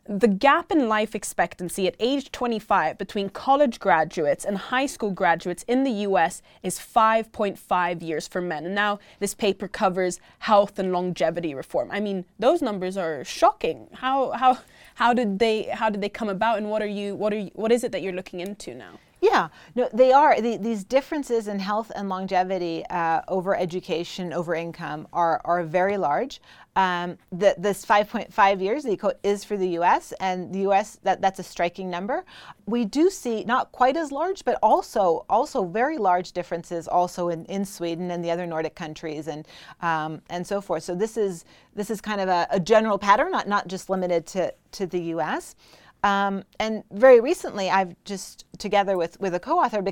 the 0.07 0.27
gap 0.27 0.71
in 0.71 0.89
life 0.89 1.13
expectancy 1.13 1.87
at 1.87 1.95
age 1.99 2.31
25 2.31 2.97
between 2.97 3.29
college 3.29 3.79
graduates 3.79 4.43
and 4.43 4.57
high 4.57 4.87
school 4.87 5.11
graduates 5.11 5.63
in 5.67 5.83
the 5.83 5.91
US 6.07 6.41
is 6.63 6.79
5.5 6.79 8.01
years 8.01 8.27
for 8.27 8.41
men. 8.41 8.65
And 8.65 8.73
now 8.73 8.99
this 9.19 9.35
paper 9.35 9.67
covers 9.67 10.19
health 10.39 10.79
and 10.79 10.91
longevity 10.91 11.53
reform. 11.53 11.89
I 11.91 11.99
mean, 11.99 12.25
those 12.39 12.61
numbers 12.61 12.97
are 12.97 13.23
shocking. 13.23 13.87
How 13.93 14.31
how 14.31 14.57
how 14.95 15.13
did 15.13 15.39
they 15.39 15.63
how 15.63 15.89
did 15.89 16.01
they 16.01 16.09
come 16.09 16.29
about 16.29 16.57
and 16.57 16.69
what 16.69 16.81
are 16.81 16.87
you 16.87 17.15
what 17.15 17.31
are 17.31 17.39
you, 17.39 17.51
what 17.53 17.71
is 17.71 17.83
it 17.83 17.91
that 17.91 18.01
you're 18.01 18.13
looking 18.13 18.39
into 18.39 18.73
now? 18.73 18.99
Yeah, 19.21 19.49
no, 19.75 19.87
they 19.93 20.11
are. 20.11 20.41
The, 20.41 20.57
these 20.57 20.83
differences 20.83 21.47
in 21.47 21.59
health 21.59 21.91
and 21.95 22.09
longevity 22.09 22.83
uh, 22.89 23.21
over 23.27 23.55
education, 23.55 24.33
over 24.33 24.55
income, 24.55 25.07
are, 25.13 25.39
are 25.45 25.63
very 25.63 25.95
large. 25.95 26.41
Um, 26.75 27.19
the, 27.31 27.53
this 27.55 27.85
5.5 27.85 28.61
years 28.61 28.83
the 28.83 29.15
is 29.21 29.43
for 29.43 29.57
the 29.57 29.67
U.S. 29.69 30.11
and 30.19 30.51
the 30.51 30.61
U.S. 30.61 30.97
That, 31.03 31.21
that's 31.21 31.37
a 31.37 31.43
striking 31.43 31.87
number. 31.87 32.25
We 32.65 32.83
do 32.83 33.11
see 33.11 33.43
not 33.43 33.71
quite 33.71 33.95
as 33.95 34.11
large, 34.11 34.43
but 34.43 34.57
also 34.63 35.25
also 35.29 35.65
very 35.65 35.99
large 35.99 36.31
differences 36.31 36.87
also 36.87 37.29
in, 37.29 37.45
in 37.45 37.63
Sweden 37.63 38.09
and 38.09 38.25
the 38.25 38.31
other 38.31 38.47
Nordic 38.47 38.73
countries 38.73 39.27
and 39.27 39.47
um, 39.81 40.21
and 40.29 40.47
so 40.47 40.61
forth. 40.61 40.83
So 40.83 40.95
this 40.95 41.17
is 41.17 41.45
this 41.75 41.91
is 41.91 42.01
kind 42.01 42.21
of 42.21 42.29
a, 42.29 42.47
a 42.49 42.59
general 42.59 42.97
pattern, 42.97 43.31
not 43.31 43.47
not 43.47 43.67
just 43.67 43.89
limited 43.89 44.25
to 44.27 44.53
to 44.71 44.87
the 44.87 45.01
U.S. 45.15 45.55
Um, 46.03 46.43
and 46.59 46.83
very 46.91 47.19
recently, 47.19 47.69
I've 47.69 47.95
just 48.05 48.45
together 48.57 48.97
with 48.97 49.19
with 49.19 49.35
a 49.35 49.39
co-author 49.39 49.83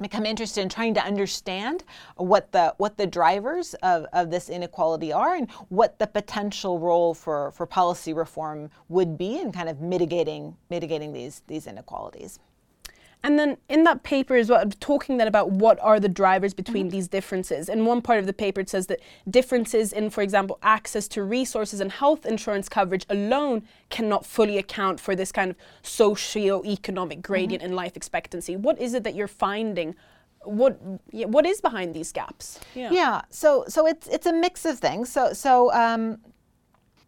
become 0.00 0.24
interested 0.24 0.60
in 0.60 0.68
trying 0.68 0.94
to 0.94 1.02
understand 1.02 1.84
what 2.16 2.52
the 2.52 2.74
what 2.78 2.96
the 2.96 3.06
drivers 3.06 3.74
of, 3.82 4.06
of 4.12 4.30
this 4.30 4.48
inequality 4.48 5.12
are 5.12 5.34
and 5.34 5.50
what 5.68 5.98
the 5.98 6.06
potential 6.06 6.78
role 6.78 7.14
for, 7.14 7.50
for 7.52 7.66
policy 7.66 8.12
reform 8.12 8.70
would 8.88 9.18
be 9.18 9.40
in 9.40 9.52
kind 9.52 9.68
of 9.68 9.80
mitigating 9.80 10.56
mitigating 10.70 11.12
these 11.12 11.42
these 11.46 11.66
inequalities. 11.66 12.38
And 13.24 13.38
then 13.38 13.56
in 13.68 13.82
that 13.84 14.04
paper 14.04 14.36
as 14.36 14.48
well, 14.48 14.64
talking 14.78 15.16
then 15.16 15.26
about 15.26 15.50
what 15.50 15.78
are 15.80 15.98
the 15.98 16.08
drivers 16.08 16.54
between 16.54 16.84
mm-hmm. 16.84 16.90
these 16.90 17.08
differences. 17.08 17.68
In 17.68 17.84
one 17.84 18.00
part 18.00 18.20
of 18.20 18.26
the 18.26 18.32
paper, 18.32 18.60
it 18.60 18.70
says 18.70 18.86
that 18.86 19.00
differences 19.28 19.92
in, 19.92 20.10
for 20.10 20.22
example, 20.22 20.58
access 20.62 21.08
to 21.08 21.24
resources 21.24 21.80
and 21.80 21.90
health 21.90 22.24
insurance 22.24 22.68
coverage 22.68 23.04
alone 23.10 23.64
cannot 23.90 24.24
fully 24.24 24.56
account 24.56 25.00
for 25.00 25.16
this 25.16 25.32
kind 25.32 25.50
of 25.50 25.56
socio-economic 25.82 27.20
gradient 27.20 27.62
mm-hmm. 27.62 27.72
in 27.72 27.76
life 27.76 27.96
expectancy. 27.96 28.54
What 28.56 28.80
is 28.80 28.94
it 28.94 29.02
that 29.02 29.16
you're 29.16 29.26
finding? 29.26 29.96
What 30.44 30.80
what 31.10 31.44
is 31.44 31.60
behind 31.60 31.94
these 31.94 32.12
gaps? 32.12 32.60
Yeah. 32.74 32.90
yeah. 32.92 33.22
So 33.30 33.64
so 33.66 33.86
it's 33.86 34.06
it's 34.06 34.26
a 34.26 34.32
mix 34.32 34.64
of 34.64 34.78
things. 34.78 35.10
So 35.10 35.32
so 35.32 35.72
um, 35.74 36.18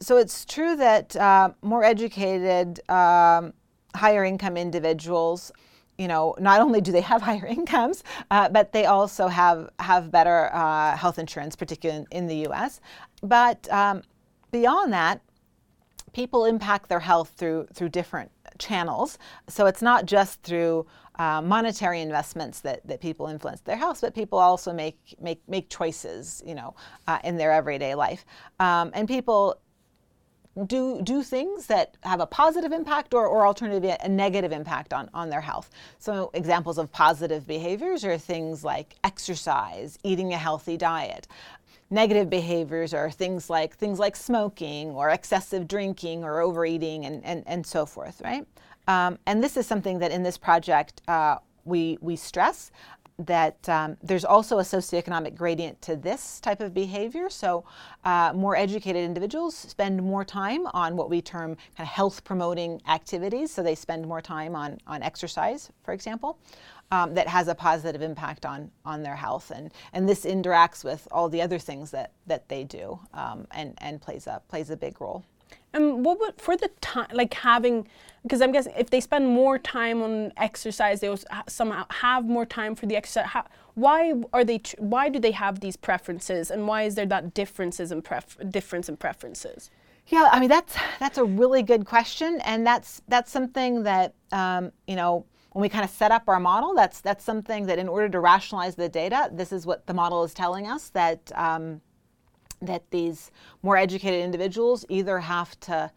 so 0.01 0.17
it's 0.17 0.45
true 0.45 0.75
that 0.77 1.15
uh, 1.15 1.51
more 1.63 1.85
educated, 1.85 2.81
um, 2.91 3.53
higher 3.95 4.25
income 4.25 4.57
individuals 4.57 5.53
you 6.01 6.09
know, 6.09 6.35
not 6.39 6.63
only 6.63 6.81
do 6.81 6.93
they 6.93 7.03
have 7.03 7.21
higher 7.31 7.47
incomes, 7.47 8.03
uh, 8.31 8.49
but 8.49 8.73
they 8.73 8.87
also 8.87 9.29
have 9.29 9.69
have 9.79 10.11
better 10.11 10.53
uh, 10.55 10.97
health 10.97 11.19
insurance, 11.19 11.55
particularly 11.55 12.07
in, 12.11 12.27
the 12.27 12.37
U.S. 12.49 12.81
But 13.23 13.71
um, 13.71 14.03
beyond 14.51 14.93
that, 14.93 15.21
people 16.15 16.47
impact 16.47 16.89
their 16.89 17.01
health 17.01 17.33
through 17.37 17.67
through 17.75 17.91
different 17.91 18.31
channels. 18.59 19.19
So 19.49 19.67
it's 19.67 19.83
not 19.83 20.07
just 20.07 20.43
through 20.43 20.87
uh, 21.19 21.43
monetary 21.43 22.01
investments 22.01 22.61
that, 22.61 22.87
that 22.87 23.01
people 23.01 23.27
influence 23.27 23.61
their 23.61 23.77
health, 23.77 24.01
but 24.01 24.15
people 24.15 24.39
also 24.39 24.73
make 24.73 24.99
make 25.21 25.43
make 25.49 25.69
choices, 25.69 26.43
you 26.47 26.55
know, 26.55 26.75
uh, 27.09 27.19
in 27.25 27.37
their 27.37 27.53
everyday 27.53 27.95
life, 27.95 28.25
um, 28.59 28.91
and 28.95 29.07
people 29.07 29.61
do 30.67 31.01
do 31.03 31.23
things 31.23 31.67
that 31.67 31.97
have 32.03 32.21
a 32.21 32.27
positive 32.27 32.73
impact 32.73 33.15
or, 33.15 33.27
or 33.27 33.47
alternatively 33.47 33.95
a 34.01 34.09
negative 34.09 34.53
impact 34.53 34.93
on, 34.93 35.09
on 35.15 35.31
their 35.31 35.41
health. 35.41 35.71
So 35.99 36.31
examples 36.35 36.77
of 36.79 36.91
positive 36.91 37.47
behaviors 37.47 38.05
are 38.05 38.19
things 38.19 38.65
like 38.65 38.97
exercise, 39.05 39.99
eating 40.03 40.33
a 40.33 40.39
healthy 40.39 40.77
diet. 40.77 41.29
Negative 41.89 42.29
behaviors 42.29 42.95
are 42.95 43.11
things 43.11 43.51
like 43.51 43.77
things 43.77 43.99
like 43.99 44.17
smoking 44.17 44.91
or 44.91 45.11
excessive 45.11 45.67
drinking 45.67 46.25
or 46.25 46.41
overeating 46.41 47.05
and, 47.05 47.25
and, 47.25 47.43
and 47.47 47.67
so 47.67 47.87
forth, 47.87 48.21
right? 48.25 48.47
Um, 48.89 49.19
and 49.27 49.43
this 49.43 49.57
is 49.57 49.67
something 49.67 49.99
that 50.01 50.11
in 50.11 50.23
this 50.23 50.39
project 50.39 51.03
uh, 51.09 51.39
we, 51.65 51.99
we 52.01 52.17
stress 52.17 52.71
that 53.27 53.69
um, 53.69 53.97
there's 54.03 54.25
also 54.25 54.59
a 54.59 54.63
socioeconomic 54.63 55.37
gradient 55.37 55.81
to 55.83 55.97
this 55.97 56.41
type 56.41 56.61
of 56.61 56.75
behavior. 56.75 57.29
So, 57.31 57.65
uh, 58.05 58.33
more 58.35 58.57
educated 58.57 59.05
individuals 59.05 59.55
spend 59.55 60.03
more 60.03 60.25
time 60.25 60.67
on 60.69 60.97
what 60.97 61.11
we 61.11 61.21
term 61.21 61.57
kind 61.77 61.87
of 61.87 61.89
health 61.89 62.25
promoting 62.25 62.81
activities. 62.89 63.51
So, 63.51 63.63
they 63.63 63.75
spend 63.75 64.07
more 64.07 64.21
time 64.21 64.57
on, 64.57 64.79
on 64.87 65.03
exercise, 65.03 65.71
for 65.83 65.93
example, 65.93 66.39
um, 66.91 67.15
that 67.15 67.29
has 67.29 67.49
a 67.49 67.55
positive 67.55 68.03
impact 68.03 68.47
on, 68.47 68.71
on 68.85 69.03
their 69.03 69.17
health. 69.17 69.51
And, 69.51 69.73
and 69.93 70.09
this 70.09 70.25
interacts 70.25 70.85
with 70.85 71.07
all 71.11 71.29
the 71.29 71.43
other 71.43 71.59
things 71.59 71.91
that, 71.91 72.13
that 72.27 72.49
they 72.49 72.65
do 72.65 72.99
um, 73.15 73.47
and, 73.53 73.75
and 73.79 74.01
plays, 74.01 74.27
a, 74.27 74.43
plays 74.49 74.71
a 74.71 74.77
big 74.77 75.01
role. 75.01 75.25
And 75.73 76.05
what 76.05 76.19
would 76.21 76.41
for 76.41 76.57
the 76.57 76.69
time 76.81 77.09
like 77.13 77.35
having 77.35 77.87
because 78.23 78.43
I'm 78.43 78.53
guessing 78.53 78.75
if 78.77 78.91
they 78.91 79.01
spend 79.01 79.29
more 79.29 79.59
time 79.59 80.03
on 80.03 80.33
exercise, 80.37 81.01
they 81.01 81.09
will 81.09 81.21
somehow 81.49 81.87
have 81.89 82.27
more 82.27 82.45
time 82.45 82.75
for 82.75 82.87
the 82.87 82.97
exercise. 82.97 83.27
How, 83.27 83.47
why 83.75 84.15
are 84.33 84.45
they? 84.45 84.61
Why 84.79 85.09
do 85.09 85.19
they 85.19 85.31
have 85.31 85.61
these 85.61 85.77
preferences, 85.77 86.51
and 86.51 86.67
why 86.67 86.83
is 86.83 86.97
there 86.97 87.07
that 87.07 87.35
differences 87.35 87.93
in 87.93 88.03
pref- 88.03 88.37
difference 88.51 88.89
in 88.89 88.97
preferences? 88.97 89.71
Yeah, 90.09 90.29
I 90.31 90.41
mean 90.41 90.49
that's 90.49 90.77
that's 90.99 91.19
a 91.19 91.25
really 91.25 91.63
good 91.63 91.87
question, 91.87 92.41
and 92.45 92.67
that's 92.67 93.01
that's 93.09 93.31
something 93.31 93.85
that 93.85 94.15
um, 94.33 94.73
you 94.87 94.97
know 94.97 95.25
when 95.53 95.63
we 95.63 95.69
kind 95.69 95.85
of 95.85 95.91
set 95.91 96.13
up 96.13 96.29
our 96.29 96.41
model, 96.41 96.75
that's 96.75 97.01
that's 97.01 97.25
something 97.25 97.67
that 97.67 97.79
in 97.79 97.89
order 97.89 98.09
to 98.09 98.21
rationalize 98.21 98.75
the 98.75 98.89
data, 98.89 99.31
this 99.33 99.51
is 99.53 99.67
what 99.67 99.87
the 99.87 99.95
model 99.95 100.25
is 100.25 100.35
telling 100.35 100.67
us 100.67 100.91
that. 100.91 101.33
Um, 101.35 101.81
that 102.61 102.83
these 102.91 103.31
more 103.63 103.77
educated 103.77 104.23
individuals 104.23 104.85
either 104.89 105.19
have 105.21 105.59
to 105.61 105.91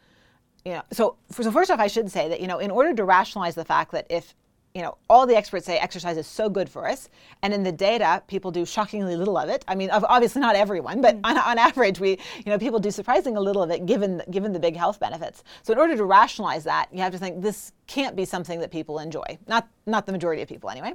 you 0.66 0.74
know 0.74 0.82
so, 0.92 1.16
so 1.30 1.52
first 1.52 1.70
off 1.70 1.80
i 1.80 1.88
should 1.88 2.10
say 2.10 2.30
that 2.30 2.40
you 2.40 2.48
know 2.48 2.60
in 2.60 2.72
order 2.72 2.94
to 2.94 3.04
rationalize 3.04 3.56
the 3.56 3.66
fact 3.66 3.92
that 3.92 4.06
if 4.10 4.34
you 4.74 4.82
know, 4.82 4.98
all 5.08 5.28
the 5.28 5.36
experts 5.36 5.68
say 5.68 5.78
exercise 5.78 6.18
is 6.18 6.26
so 6.26 6.50
good 6.50 6.68
for 6.68 6.88
us, 6.88 7.10
and 7.44 7.54
in 7.54 7.62
the 7.62 7.72
data, 7.72 8.24
people 8.28 8.50
do 8.50 8.66
shockingly 8.66 9.16
little 9.16 9.38
of 9.38 9.48
it. 9.48 9.64
I 9.68 9.76
mean, 9.76 9.92
obviously 9.92 10.42
not 10.42 10.56
everyone, 10.56 11.00
but 11.00 11.16
mm. 11.16 11.22
on, 11.24 11.38
on 11.38 11.58
average, 11.60 12.00
we, 12.00 12.12
you 12.38 12.48
know, 12.48 12.58
people 12.58 12.80
do 12.80 12.90
surprisingly 12.90 13.40
little 13.40 13.62
of 13.62 13.70
it, 13.70 13.86
given 13.86 14.22
given 14.32 14.52
the 14.52 14.60
big 14.60 14.76
health 14.76 15.00
benefits. 15.00 15.44
So, 15.62 15.74
in 15.74 15.80
order 15.80 15.96
to 15.96 16.06
rationalize 16.06 16.64
that, 16.64 16.88
you 16.92 17.00
have 17.02 17.12
to 17.12 17.20
think 17.20 17.42
this 17.42 17.72
can't 17.88 18.16
be 18.16 18.26
something 18.26 18.60
that 18.60 18.72
people 18.72 19.00
enjoy. 19.00 19.38
Not 19.48 19.68
not 19.86 20.06
the 20.06 20.12
majority 20.12 20.42
of 20.42 20.48
people, 20.48 20.70
anyway. 20.70 20.94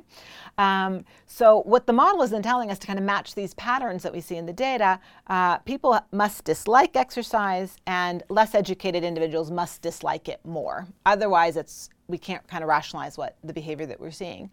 Um, 0.56 1.04
so, 1.26 1.62
what 1.62 1.86
the 1.86 1.92
model 1.92 2.22
is 2.22 2.30
then 2.30 2.42
telling 2.42 2.70
us 2.70 2.78
to 2.78 2.86
kind 2.86 2.98
of 2.98 3.04
match 3.04 3.34
these 3.34 3.54
patterns 3.54 4.02
that 4.02 4.12
we 4.12 4.20
see 4.20 4.36
in 4.36 4.46
the 4.46 4.52
data, 4.52 4.98
uh, 5.26 5.58
people 5.58 5.98
must 6.12 6.44
dislike 6.44 6.96
exercise, 6.96 7.76
and 7.86 8.22
less 8.28 8.54
educated 8.54 9.04
individuals 9.04 9.50
must 9.50 9.82
dislike 9.82 10.28
it 10.28 10.40
more. 10.44 10.86
Otherwise, 11.04 11.56
it's 11.56 11.90
we 12.06 12.18
can't 12.18 12.46
kind 12.48 12.62
of 12.62 12.68
rationalize 12.68 13.18
what 13.18 13.36
the 13.44 13.52
behavior 13.52 13.86
that 13.86 14.00
we're 14.00 14.10
seeing. 14.10 14.50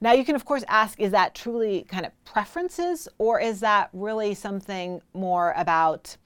Now, 0.00 0.12
you 0.12 0.24
can 0.24 0.34
of 0.34 0.44
course 0.44 0.64
ask 0.66 0.98
is 0.98 1.12
that 1.12 1.34
truly 1.34 1.82
kind 1.88 2.04
of 2.04 2.12
preferences, 2.24 3.08
or 3.18 3.40
is 3.40 3.60
that 3.60 3.90
really 3.92 4.34
something 4.34 5.00
more 5.14 5.54
about 5.56 6.16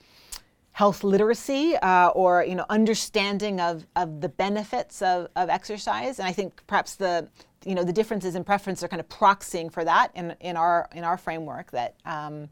health 0.74 1.02
literacy 1.02 1.76
uh, 1.76 2.08
or 2.08 2.44
you 2.44 2.54
know 2.54 2.66
understanding 2.68 3.60
of, 3.60 3.87
of 3.96 4.20
the 4.20 4.28
benefits 4.28 5.02
of, 5.02 5.28
of 5.37 5.48
exercise? 5.48 6.18
And 6.18 6.28
I 6.28 6.32
think 6.32 6.62
perhaps 6.66 6.94
the 6.96 7.28
you 7.64 7.74
know 7.74 7.84
the 7.84 7.92
differences 7.92 8.34
in 8.34 8.44
preference 8.44 8.82
are 8.82 8.88
kind 8.88 9.00
of 9.00 9.08
proxying 9.08 9.72
for 9.72 9.84
that 9.84 10.10
in, 10.14 10.37
in 10.40 10.56
our 10.56 10.88
in 10.92 11.02
our 11.02 11.16
framework 11.16 11.70
that 11.70 11.96
um, 12.04 12.48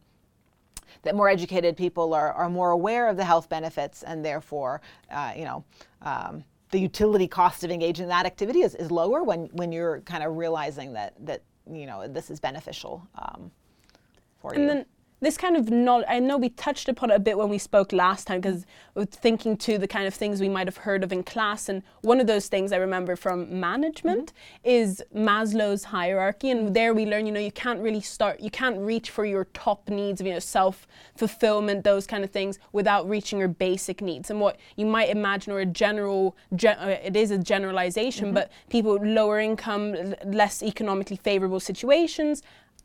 that 1.02 1.14
more 1.14 1.28
educated 1.28 1.76
people 1.76 2.14
are, 2.14 2.32
are 2.32 2.48
more 2.48 2.70
aware 2.70 3.08
of 3.08 3.16
the 3.16 3.24
health 3.24 3.48
benefits 3.48 4.02
and 4.02 4.24
therefore 4.24 4.80
uh, 5.10 5.32
you 5.36 5.44
know 5.44 5.64
um, 6.02 6.44
the 6.72 6.80
utility 6.80 7.28
cost 7.28 7.62
of 7.62 7.70
engaging 7.70 8.04
in 8.04 8.08
that 8.08 8.26
activity 8.26 8.62
is, 8.62 8.74
is 8.74 8.90
lower 8.90 9.22
when, 9.22 9.46
when 9.52 9.70
you're 9.70 10.00
kind 10.00 10.24
of 10.24 10.36
realizing 10.36 10.94
that, 10.94 11.14
that 11.24 11.42
you 11.70 11.86
know, 11.86 12.08
this 12.08 12.30
is 12.30 12.40
beneficial 12.40 13.06
um, 13.14 13.50
for 14.40 14.52
and 14.52 14.62
you. 14.62 14.68
Then 14.68 14.86
this 15.22 15.36
kind 15.38 15.56
of 15.56 15.70
knowledge, 15.70 16.06
I 16.08 16.18
know 16.18 16.36
we 16.36 16.48
touched 16.48 16.88
upon 16.88 17.12
it 17.12 17.14
a 17.14 17.20
bit 17.20 17.38
when 17.38 17.48
we 17.48 17.56
spoke 17.56 17.92
last 17.92 18.26
time 18.26 18.40
because 18.40 18.66
thinking 19.12 19.56
to 19.58 19.78
the 19.78 19.86
kind 19.86 20.06
of 20.06 20.12
things 20.12 20.40
we 20.40 20.48
might 20.48 20.66
have 20.66 20.78
heard 20.78 21.04
of 21.04 21.12
in 21.12 21.22
class. 21.22 21.68
And 21.68 21.84
one 22.00 22.20
of 22.20 22.26
those 22.26 22.48
things 22.48 22.72
I 22.72 22.76
remember 22.76 23.14
from 23.14 23.60
management 23.60 24.32
mm-hmm. 24.32 24.68
is 24.68 25.02
Maslow's 25.14 25.84
hierarchy. 25.84 26.50
And 26.50 26.74
there 26.74 26.92
we 26.92 27.06
learn, 27.06 27.26
you 27.26 27.32
know, 27.32 27.40
you 27.40 27.52
can't 27.52 27.80
really 27.80 28.00
start, 28.00 28.40
you 28.40 28.50
can't 28.50 28.78
reach 28.78 29.10
for 29.10 29.24
your 29.24 29.44
top 29.54 29.88
needs 29.88 30.20
of, 30.20 30.26
you 30.26 30.32
know, 30.32 30.40
self 30.40 30.88
fulfillment, 31.16 31.84
those 31.84 32.04
kind 32.04 32.24
of 32.24 32.30
things 32.30 32.58
without 32.72 33.08
reaching 33.08 33.38
your 33.38 33.48
basic 33.48 34.02
needs. 34.02 34.28
And 34.28 34.40
what 34.40 34.58
you 34.74 34.86
might 34.86 35.08
imagine, 35.08 35.52
or 35.52 35.60
a 35.60 35.66
general, 35.66 36.36
gen- 36.56 36.78
uh, 36.78 36.98
it 37.00 37.14
is 37.14 37.30
a 37.30 37.38
generalization, 37.38 38.26
mm-hmm. 38.26 38.34
but 38.34 38.50
people 38.70 38.96
lower 38.96 39.38
income, 39.38 40.16
less 40.24 40.64
economically 40.64 41.16
favorable 41.16 41.60
situations 41.60 42.42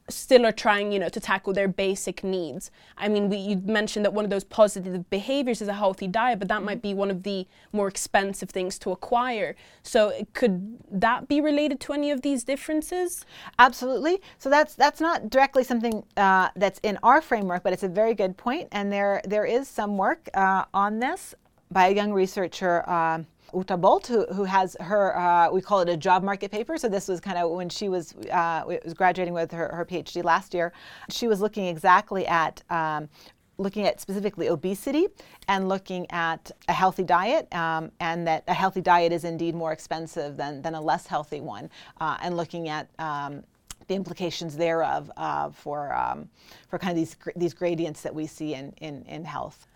still 0.09 0.45
are 0.45 0.51
trying, 0.51 0.91
you 0.91 0.99
know, 0.99 1.09
to 1.09 1.19
tackle 1.19 1.53
their 1.53 1.67
basic 1.67 2.23
needs. 2.23 2.71
I 2.97 3.07
mean, 3.07 3.29
we, 3.29 3.37
you 3.37 3.57
mentioned 3.57 4.05
that 4.05 4.13
one 4.13 4.23
of 4.23 4.31
those 4.31 4.43
positive 4.43 5.09
behaviors 5.09 5.61
is 5.61 5.67
a 5.67 5.73
healthy 5.73 6.07
diet, 6.07 6.39
but 6.39 6.47
that 6.47 6.63
might 6.63 6.81
be 6.81 6.93
one 6.93 7.11
of 7.11 7.23
the 7.23 7.45
more 7.73 7.87
expensive 7.87 8.49
things 8.49 8.79
to 8.79 8.91
acquire. 8.91 9.55
So 9.83 10.25
could 10.33 10.77
that 10.91 11.27
be 11.27 11.41
related 11.41 11.79
to 11.81 11.93
any 11.93 12.11
of 12.11 12.21
these 12.21 12.43
differences? 12.43 13.25
Absolutely. 13.59 14.21
So 14.37 14.49
that's 14.49 14.75
that's 14.75 15.01
not 15.01 15.29
directly 15.29 15.63
something 15.63 16.03
uh, 16.15 16.49
that's 16.55 16.79
in 16.83 16.97
our 17.03 17.21
framework, 17.21 17.63
but 17.63 17.73
it's 17.73 17.83
a 17.83 17.89
very 17.89 18.13
good 18.13 18.37
point, 18.37 18.69
and 18.71 18.91
there 18.91 19.21
there 19.25 19.45
is 19.45 19.67
some 19.67 19.97
work 19.97 20.29
uh, 20.33 20.65
on 20.73 20.99
this 20.99 21.35
by 21.69 21.87
a 21.87 21.91
young 21.93 22.13
researcher. 22.13 22.87
Uh, 22.87 23.23
Uta 23.53 23.77
Bolt, 23.77 24.07
who, 24.07 24.25
who 24.33 24.43
has 24.43 24.75
her, 24.79 25.17
uh, 25.17 25.51
we 25.51 25.61
call 25.61 25.79
it 25.81 25.89
a 25.89 25.97
job 25.97 26.23
market 26.23 26.51
paper. 26.51 26.77
So 26.77 26.89
this 26.89 27.07
was 27.07 27.19
kind 27.19 27.37
of 27.37 27.51
when 27.51 27.69
she 27.69 27.89
was, 27.89 28.13
uh, 28.31 28.63
was 28.65 28.93
graduating 28.93 29.33
with 29.33 29.51
her, 29.51 29.69
her 29.73 29.85
PhD 29.85 30.23
last 30.23 30.53
year. 30.53 30.73
She 31.09 31.27
was 31.27 31.41
looking 31.41 31.67
exactly 31.67 32.25
at 32.27 32.63
um, 32.69 33.09
looking 33.57 33.87
at 33.87 33.99
specifically 33.99 34.49
obesity 34.49 35.07
and 35.47 35.67
looking 35.67 36.05
at 36.11 36.51
a 36.67 36.73
healthy 36.73 37.03
diet, 37.03 37.53
um, 37.55 37.91
and 37.99 38.27
that 38.27 38.43
a 38.47 38.53
healthy 38.53 38.81
diet 38.81 39.11
is 39.11 39.23
indeed 39.23 39.55
more 39.55 39.71
expensive 39.71 40.37
than, 40.37 40.61
than 40.61 40.75
a 40.75 40.81
less 40.81 41.07
healthy 41.07 41.41
one, 41.41 41.69
uh, 41.99 42.17
and 42.21 42.37
looking 42.37 42.69
at 42.69 42.87
um, 42.99 43.43
the 43.87 43.95
implications 43.95 44.55
thereof 44.57 45.11
uh, 45.17 45.49
for, 45.49 45.93
um, 45.95 46.29
for 46.69 46.77
kind 46.77 46.91
of 46.91 46.97
these, 46.97 47.15
these 47.35 47.53
gradients 47.53 48.01
that 48.01 48.13
we 48.13 48.27
see 48.27 48.53
in, 48.53 48.73
in, 48.81 49.03
in 49.05 49.23
health. 49.23 49.66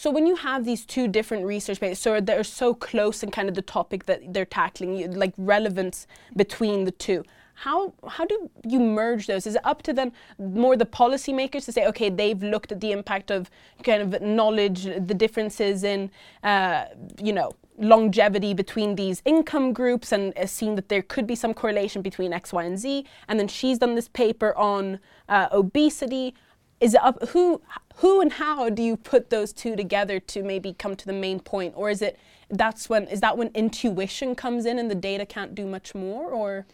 So 0.00 0.10
when 0.10 0.26
you 0.26 0.36
have 0.36 0.64
these 0.64 0.86
two 0.86 1.08
different 1.08 1.44
research 1.44 1.78
bases, 1.78 1.98
so 1.98 2.22
they're 2.22 2.42
so 2.42 2.72
close 2.72 3.22
in 3.22 3.30
kind 3.30 3.50
of 3.50 3.54
the 3.54 3.60
topic 3.60 4.06
that 4.06 4.32
they're 4.32 4.46
tackling, 4.46 5.12
like 5.12 5.34
relevance 5.36 6.06
between 6.34 6.84
the 6.84 6.90
two. 6.90 7.22
How 7.52 7.92
how 8.08 8.24
do 8.24 8.48
you 8.66 8.80
merge 8.80 9.26
those? 9.26 9.46
Is 9.46 9.56
it 9.56 9.60
up 9.62 9.82
to 9.82 9.92
them 9.92 10.12
more 10.38 10.74
the 10.74 10.86
policymakers 10.86 11.66
to 11.66 11.72
say, 11.72 11.86
okay, 11.88 12.08
they've 12.08 12.42
looked 12.42 12.72
at 12.72 12.80
the 12.80 12.92
impact 12.92 13.30
of 13.30 13.50
kind 13.84 14.00
of 14.00 14.22
knowledge, 14.22 14.84
the 14.84 15.16
differences 15.24 15.84
in, 15.84 16.10
uh, 16.42 16.86
you 17.22 17.34
know, 17.34 17.52
longevity 17.76 18.54
between 18.54 18.94
these 18.94 19.20
income 19.26 19.74
groups 19.74 20.12
and 20.12 20.32
uh, 20.38 20.46
seen 20.46 20.76
that 20.76 20.88
there 20.88 21.02
could 21.02 21.26
be 21.26 21.34
some 21.34 21.52
correlation 21.52 22.00
between 22.00 22.32
X, 22.32 22.54
Y, 22.54 22.64
and 22.64 22.78
Z. 22.78 23.04
And 23.28 23.38
then 23.38 23.48
she's 23.48 23.76
done 23.76 23.96
this 23.96 24.08
paper 24.08 24.56
on 24.56 24.98
uh, 25.28 25.48
obesity 25.52 26.34
is 26.80 26.94
it 26.94 27.02
up 27.02 27.28
who 27.30 27.60
who 27.96 28.20
and 28.20 28.34
how 28.34 28.68
do 28.70 28.82
you 28.82 28.96
put 28.96 29.30
those 29.30 29.52
two 29.52 29.76
together 29.76 30.18
to 30.18 30.42
maybe 30.42 30.72
come 30.72 30.96
to 30.96 31.06
the 31.06 31.12
main 31.12 31.40
point 31.40 31.74
or 31.76 31.90
is 31.90 32.02
it 32.02 32.18
that's 32.50 32.88
when 32.88 33.06
is 33.08 33.20
that 33.20 33.36
when 33.36 33.50
intuition 33.54 34.34
comes 34.34 34.66
in 34.66 34.78
and 34.78 34.90
the 34.90 34.94
data 34.94 35.24
can't 35.26 35.54
do 35.54 35.66
much 35.66 35.94
more 35.94 36.30
or 36.30 36.66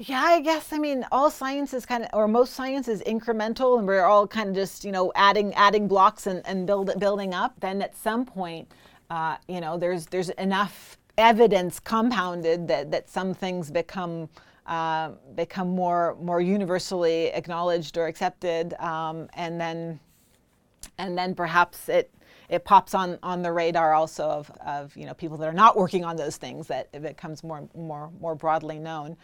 yeah, 0.00 0.20
I 0.20 0.40
guess 0.40 0.72
I 0.72 0.78
mean 0.78 1.04
all 1.10 1.28
science 1.28 1.74
is 1.74 1.84
kind 1.84 2.04
of, 2.04 2.10
or 2.12 2.28
most 2.28 2.52
science 2.54 2.86
is 2.86 3.02
incremental, 3.02 3.78
and 3.78 3.86
we're 3.86 4.04
all 4.04 4.28
kind 4.28 4.48
of 4.48 4.54
just 4.54 4.84
you 4.84 4.92
know 4.92 5.12
adding 5.16 5.52
adding 5.54 5.88
blocks 5.88 6.28
and, 6.28 6.40
and 6.46 6.68
build 6.68 6.92
building 7.00 7.34
up. 7.34 7.58
Then 7.58 7.82
at 7.82 7.96
some 7.96 8.24
point, 8.24 8.70
uh, 9.10 9.38
you 9.48 9.60
know, 9.60 9.76
there's 9.76 10.06
there's 10.06 10.28
enough 10.30 10.96
evidence 11.16 11.80
compounded 11.80 12.68
that 12.68 12.92
that 12.92 13.10
some 13.10 13.34
things 13.34 13.72
become 13.72 14.28
uh, 14.68 15.12
become 15.34 15.68
more 15.68 16.16
more 16.20 16.40
universally 16.40 17.26
acknowledged 17.28 17.96
or 17.96 18.06
accepted, 18.06 18.74
um, 18.74 19.28
and 19.34 19.60
then 19.60 19.98
and 20.98 21.16
then 21.16 21.34
perhaps 21.34 21.88
it 21.88 22.12
it 22.48 22.64
pops 22.64 22.94
on 22.94 23.18
on 23.22 23.42
the 23.42 23.50
radar 23.50 23.94
also 23.94 24.24
of, 24.24 24.50
of 24.64 24.96
you 24.96 25.06
know 25.06 25.14
people 25.14 25.36
that 25.38 25.48
are 25.48 25.54
not 25.54 25.76
working 25.76 26.04
on 26.04 26.16
those 26.16 26.36
things 26.36 26.66
that 26.66 26.88
it 26.92 27.02
becomes 27.02 27.42
more 27.42 27.68
more 27.74 28.10
more 28.20 28.34
broadly 28.34 28.78
known. 28.78 29.16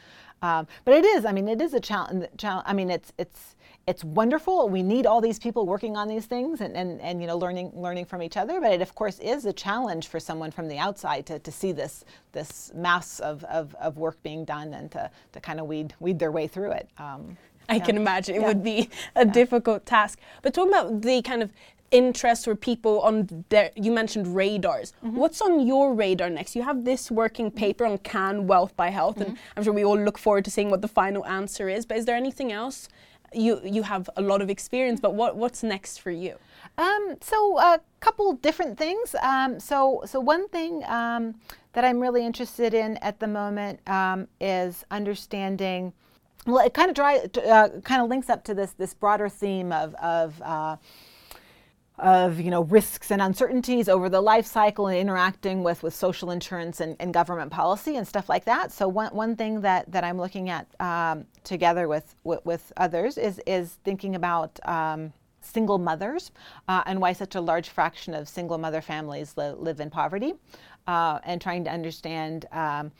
Um, 0.42 0.66
but 0.84 0.94
it 0.94 1.04
is, 1.04 1.24
I 1.24 1.32
mean, 1.32 1.48
it 1.48 1.60
is 1.60 1.74
a 1.74 1.80
challenge. 1.80 2.26
I 2.42 2.72
mean, 2.72 2.90
it's 2.90 3.12
it's 3.18 3.54
it's 3.86 4.02
wonderful. 4.02 4.68
We 4.68 4.82
need 4.82 5.06
all 5.06 5.20
these 5.20 5.38
people 5.38 5.66
working 5.66 5.96
on 5.96 6.08
these 6.08 6.26
things 6.26 6.60
and, 6.60 6.76
and, 6.76 7.00
and 7.00 7.20
you 7.20 7.26
know 7.26 7.36
learning 7.36 7.72
learning 7.74 8.06
from 8.06 8.22
each 8.22 8.36
other. 8.36 8.60
But 8.60 8.72
it 8.72 8.82
of 8.82 8.94
course 8.94 9.18
is 9.18 9.44
a 9.44 9.52
challenge 9.52 10.08
for 10.08 10.20
someone 10.20 10.50
from 10.50 10.68
the 10.68 10.78
outside 10.78 11.26
to, 11.26 11.38
to 11.38 11.52
see 11.52 11.72
this 11.72 12.04
this 12.32 12.72
mass 12.74 13.20
of, 13.20 13.44
of, 13.44 13.74
of 13.76 13.98
work 13.98 14.22
being 14.22 14.44
done 14.44 14.74
and 14.74 14.90
to, 14.92 15.10
to 15.32 15.40
kind 15.40 15.60
of 15.60 15.66
weed 15.66 15.94
weed 16.00 16.18
their 16.18 16.32
way 16.32 16.46
through 16.46 16.72
it. 16.72 16.88
Um, 16.98 17.36
I 17.68 17.76
yeah. 17.76 17.84
can 17.84 17.96
imagine 17.96 18.34
it 18.34 18.40
yeah. 18.40 18.48
would 18.48 18.62
be 18.62 18.90
a 19.16 19.24
yeah. 19.24 19.32
difficult 19.32 19.86
task. 19.86 20.18
But 20.42 20.54
talking 20.54 20.72
about 20.72 21.02
the 21.02 21.22
kind 21.22 21.42
of 21.42 21.50
interest 21.90 22.48
or 22.48 22.54
people 22.54 23.00
on 23.00 23.44
there 23.48 23.70
you 23.76 23.92
mentioned 23.92 24.34
radars. 24.34 24.92
Mm-hmm. 25.04 25.16
what's 25.16 25.40
on 25.40 25.66
your 25.66 25.94
radar 25.94 26.30
next? 26.30 26.56
You 26.56 26.62
have 26.62 26.84
this 26.84 27.10
working 27.10 27.50
paper 27.50 27.84
on 27.84 27.98
can 27.98 28.46
wealth 28.46 28.76
buy 28.76 28.90
health 28.90 29.16
mm-hmm. 29.16 29.30
and 29.30 29.38
i'm 29.56 29.62
sure 29.62 29.72
we 29.72 29.84
all 29.84 29.98
look 29.98 30.18
forward 30.18 30.44
to 30.44 30.50
seeing 30.50 30.70
what 30.70 30.82
the 30.82 30.88
final 30.88 31.24
answer 31.26 31.68
is 31.68 31.86
but 31.86 31.96
is 31.96 32.04
there 32.04 32.16
anything 32.16 32.52
else? 32.52 32.88
You 33.32 33.60
you 33.64 33.82
have 33.82 34.08
a 34.16 34.22
lot 34.22 34.42
of 34.42 34.50
experience 34.50 35.00
but 35.00 35.14
what 35.14 35.36
what's 35.36 35.62
next 35.62 35.98
for 36.00 36.10
you? 36.10 36.36
Um, 36.76 37.16
so 37.20 37.58
a 37.58 37.80
couple 38.00 38.32
different 38.34 38.78
things. 38.78 39.14
Um, 39.22 39.60
so 39.60 40.02
so 40.06 40.20
one 40.20 40.48
thing 40.48 40.84
um, 40.86 41.34
that 41.74 41.84
i'm 41.84 42.00
really 42.00 42.24
interested 42.24 42.72
in 42.72 42.96
at 42.98 43.20
the 43.20 43.26
moment 43.26 43.80
um, 43.88 44.26
is 44.40 44.84
understanding 44.90 45.92
well 46.46 46.64
it 46.64 46.72
kind 46.72 46.88
of 46.88 46.94
dry, 46.94 47.18
uh, 47.46 47.68
kind 47.84 48.00
of 48.00 48.08
links 48.08 48.30
up 48.30 48.42
to 48.44 48.54
this 48.54 48.72
this 48.72 48.94
broader 48.94 49.28
theme 49.28 49.70
of 49.72 49.94
of 49.96 50.40
uh, 50.42 50.76
of 51.98 52.40
you 52.40 52.50
know 52.50 52.62
risks 52.62 53.12
and 53.12 53.22
uncertainties 53.22 53.88
over 53.88 54.08
the 54.08 54.20
life 54.20 54.46
cycle 54.46 54.88
and 54.88 54.98
interacting 54.98 55.62
with 55.62 55.82
with 55.82 55.94
social 55.94 56.32
insurance 56.32 56.80
and, 56.80 56.96
and 56.98 57.14
government 57.14 57.52
policy 57.52 57.96
and 57.96 58.06
stuff 58.06 58.28
like 58.28 58.44
that. 58.44 58.72
So 58.72 58.88
one, 58.88 59.14
one 59.14 59.36
thing 59.36 59.60
that, 59.60 59.90
that 59.92 60.02
I'm 60.02 60.18
looking 60.18 60.50
at 60.50 60.66
um, 60.80 61.26
together 61.44 61.86
with, 61.86 62.16
with, 62.24 62.44
with 62.44 62.72
others 62.76 63.16
is 63.16 63.40
is 63.46 63.78
thinking 63.84 64.16
about 64.16 64.58
um, 64.68 65.12
single 65.40 65.78
mothers 65.78 66.32
uh, 66.66 66.82
and 66.86 67.00
why 67.00 67.12
such 67.12 67.36
a 67.36 67.40
large 67.40 67.68
fraction 67.68 68.14
of 68.14 68.28
single 68.28 68.58
mother 68.58 68.80
families 68.80 69.34
li- 69.36 69.52
live 69.56 69.78
in 69.78 69.90
poverty, 69.90 70.34
uh, 70.88 71.20
and 71.24 71.40
trying 71.40 71.64
to 71.64 71.70
understand. 71.70 72.46
Um, 72.50 72.90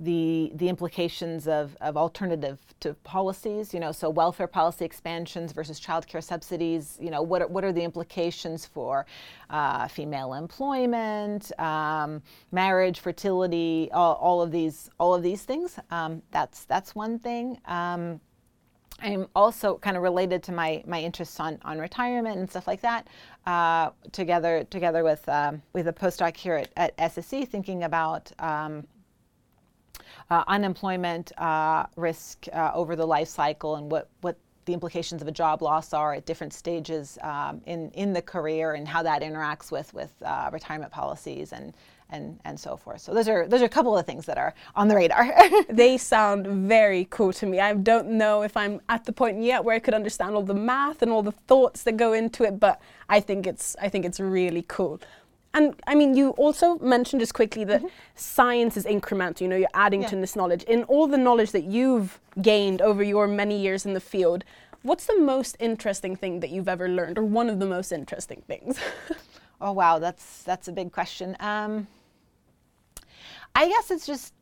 the 0.00 0.50
the 0.54 0.68
implications 0.68 1.46
of, 1.46 1.76
of 1.80 1.96
alternative 1.96 2.58
to 2.80 2.94
policies, 3.04 3.74
you 3.74 3.80
know, 3.80 3.92
so 3.92 4.08
welfare 4.08 4.46
policy 4.46 4.84
expansions 4.84 5.52
versus 5.52 5.78
childcare 5.78 6.24
subsidies, 6.24 6.96
you 7.00 7.10
know, 7.10 7.20
what 7.20 7.42
are, 7.42 7.48
what 7.48 7.64
are 7.64 7.72
the 7.72 7.82
implications 7.82 8.64
for 8.64 9.04
uh, 9.50 9.86
female 9.88 10.32
employment, 10.32 11.52
um, 11.60 12.22
marriage, 12.50 13.00
fertility, 13.00 13.90
all, 13.92 14.14
all, 14.14 14.40
of 14.40 14.50
these 14.50 14.90
all 14.98 15.14
of 15.14 15.22
these 15.22 15.42
things. 15.42 15.78
Um, 15.90 16.22
that's 16.30 16.64
that's 16.64 16.94
one 16.94 17.18
thing. 17.18 17.58
Um, 17.66 18.20
I'm 19.02 19.28
also 19.34 19.78
kind 19.78 19.96
of 19.96 20.02
related 20.02 20.42
to 20.44 20.52
my 20.52 20.82
my 20.86 21.00
interests 21.00 21.38
on, 21.40 21.58
on 21.62 21.78
retirement 21.78 22.38
and 22.38 22.48
stuff 22.48 22.66
like 22.66 22.80
that. 22.80 23.06
Uh, 23.46 23.90
together 24.12 24.64
together 24.64 25.04
with 25.04 25.28
um, 25.28 25.62
with 25.74 25.88
a 25.88 25.92
postdoc 25.92 26.38
here 26.38 26.54
at, 26.54 26.70
at 26.76 26.96
SSE, 26.96 27.46
thinking 27.46 27.84
about 27.84 28.32
um, 28.38 28.86
uh, 30.30 30.44
unemployment 30.46 31.32
uh, 31.38 31.86
risk 31.96 32.46
uh, 32.52 32.70
over 32.74 32.96
the 32.96 33.06
life 33.06 33.28
cycle 33.28 33.76
and 33.76 33.90
what, 33.90 34.08
what 34.20 34.36
the 34.66 34.72
implications 34.72 35.22
of 35.22 35.28
a 35.28 35.32
job 35.32 35.62
loss 35.62 35.92
are 35.92 36.14
at 36.14 36.26
different 36.26 36.52
stages 36.52 37.18
um, 37.22 37.60
in, 37.66 37.90
in 37.92 38.12
the 38.12 38.22
career 38.22 38.74
and 38.74 38.86
how 38.86 39.02
that 39.02 39.22
interacts 39.22 39.72
with, 39.72 39.92
with 39.94 40.12
uh, 40.24 40.48
retirement 40.52 40.92
policies 40.92 41.52
and, 41.52 41.74
and, 42.10 42.38
and 42.44 42.58
so 42.58 42.76
forth. 42.76 43.00
So 43.00 43.14
those 43.14 43.28
are 43.28 43.46
those 43.48 43.62
are 43.62 43.66
a 43.66 43.70
couple 43.70 43.96
of 43.96 44.06
things 44.06 44.26
that 44.26 44.38
are 44.38 44.54
on 44.74 44.88
the 44.88 44.96
radar. 44.96 45.32
they 45.68 45.96
sound 45.96 46.46
very 46.68 47.06
cool 47.10 47.32
to 47.34 47.46
me. 47.46 47.60
I 47.60 47.72
don't 47.74 48.10
know 48.10 48.42
if 48.42 48.56
I'm 48.56 48.80
at 48.88 49.04
the 49.04 49.12
point 49.12 49.42
yet 49.42 49.64
where 49.64 49.74
I 49.74 49.78
could 49.78 49.94
understand 49.94 50.34
all 50.34 50.42
the 50.42 50.54
math 50.54 51.02
and 51.02 51.10
all 51.10 51.22
the 51.22 51.32
thoughts 51.32 51.82
that 51.84 51.96
go 51.96 52.12
into 52.12 52.44
it, 52.44 52.60
but 52.60 52.80
I 53.08 53.20
think 53.20 53.46
it's 53.46 53.76
I 53.80 53.88
think 53.88 54.04
it's 54.04 54.20
really 54.20 54.64
cool. 54.68 55.00
And 55.52 55.74
I 55.86 55.94
mean, 55.94 56.14
you 56.14 56.30
also 56.30 56.78
mentioned 56.78 57.20
just 57.20 57.34
quickly 57.34 57.64
that 57.64 57.80
mm-hmm. 57.80 57.88
science 58.14 58.76
is 58.76 58.84
incremental. 58.84 59.40
You 59.40 59.48
know, 59.48 59.56
you're 59.56 59.68
adding 59.74 60.02
yeah. 60.02 60.08
to 60.08 60.16
this 60.16 60.36
knowledge. 60.36 60.62
In 60.64 60.84
all 60.84 61.08
the 61.08 61.18
knowledge 61.18 61.50
that 61.52 61.64
you've 61.64 62.20
gained 62.40 62.80
over 62.80 63.02
your 63.02 63.26
many 63.26 63.60
years 63.60 63.84
in 63.84 63.94
the 63.94 64.00
field, 64.00 64.44
what's 64.82 65.06
the 65.06 65.18
most 65.18 65.56
interesting 65.58 66.14
thing 66.14 66.40
that 66.40 66.50
you've 66.50 66.68
ever 66.68 66.88
learned, 66.88 67.18
or 67.18 67.24
one 67.24 67.50
of 67.50 67.58
the 67.58 67.66
most 67.66 67.90
interesting 67.90 68.42
things? 68.46 68.78
oh 69.60 69.72
wow, 69.72 69.98
that's 69.98 70.42
that's 70.44 70.68
a 70.68 70.72
big 70.72 70.92
question. 70.92 71.36
Um, 71.40 71.88
I 73.54 73.68
guess 73.68 73.90
it's 73.90 74.06
just, 74.06 74.32